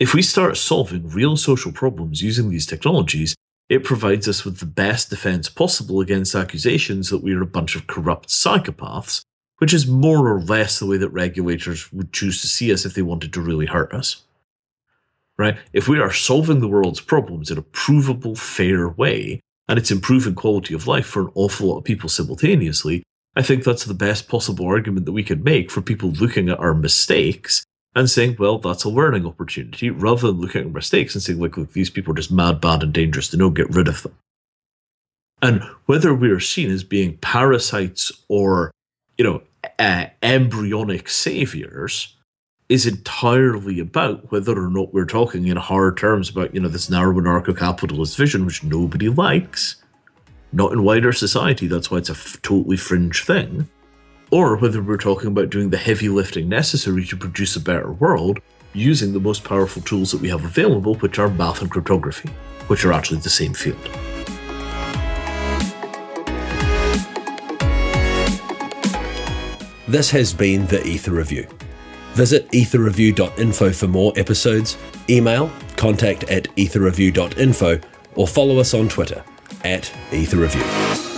[0.00, 3.36] If we start solving real social problems using these technologies,
[3.68, 7.76] it provides us with the best defense possible against accusations that we are a bunch
[7.76, 9.20] of corrupt psychopaths,
[9.58, 12.94] which is more or less the way that regulators would choose to see us if
[12.94, 14.22] they wanted to really hurt us.
[15.36, 15.58] Right?
[15.74, 20.34] If we are solving the world's problems in a provable, fair way, and it's improving
[20.34, 23.02] quality of life for an awful lot of people simultaneously,
[23.36, 26.58] I think that's the best possible argument that we could make for people looking at
[26.58, 31.22] our mistakes and saying, well, that's a learning opportunity, rather than looking at mistakes and
[31.22, 33.88] saying, like, look, these people are just mad, bad, and dangerous to know, get rid
[33.88, 34.14] of them.
[35.42, 38.70] And whether we are seen as being parasites or,
[39.18, 39.42] you know,
[39.78, 42.16] uh, embryonic saviors
[42.68, 46.88] is entirely about whether or not we're talking in hard terms about, you know, this
[46.88, 49.82] narrow anarcho capitalist vision, which nobody likes,
[50.52, 51.66] not in wider society.
[51.66, 53.68] That's why it's a f- totally fringe thing.
[54.30, 58.40] Or whether we're talking about doing the heavy lifting necessary to produce a better world
[58.72, 62.28] using the most powerful tools that we have available, which are math and cryptography,
[62.68, 63.78] which are actually the same field.
[69.88, 71.48] This has been the Ether Review.
[72.12, 74.76] Visit etherreview.info for more episodes,
[75.08, 77.80] email contact at etherreview.info,
[78.14, 79.24] or follow us on Twitter
[79.64, 81.09] at Ether Review.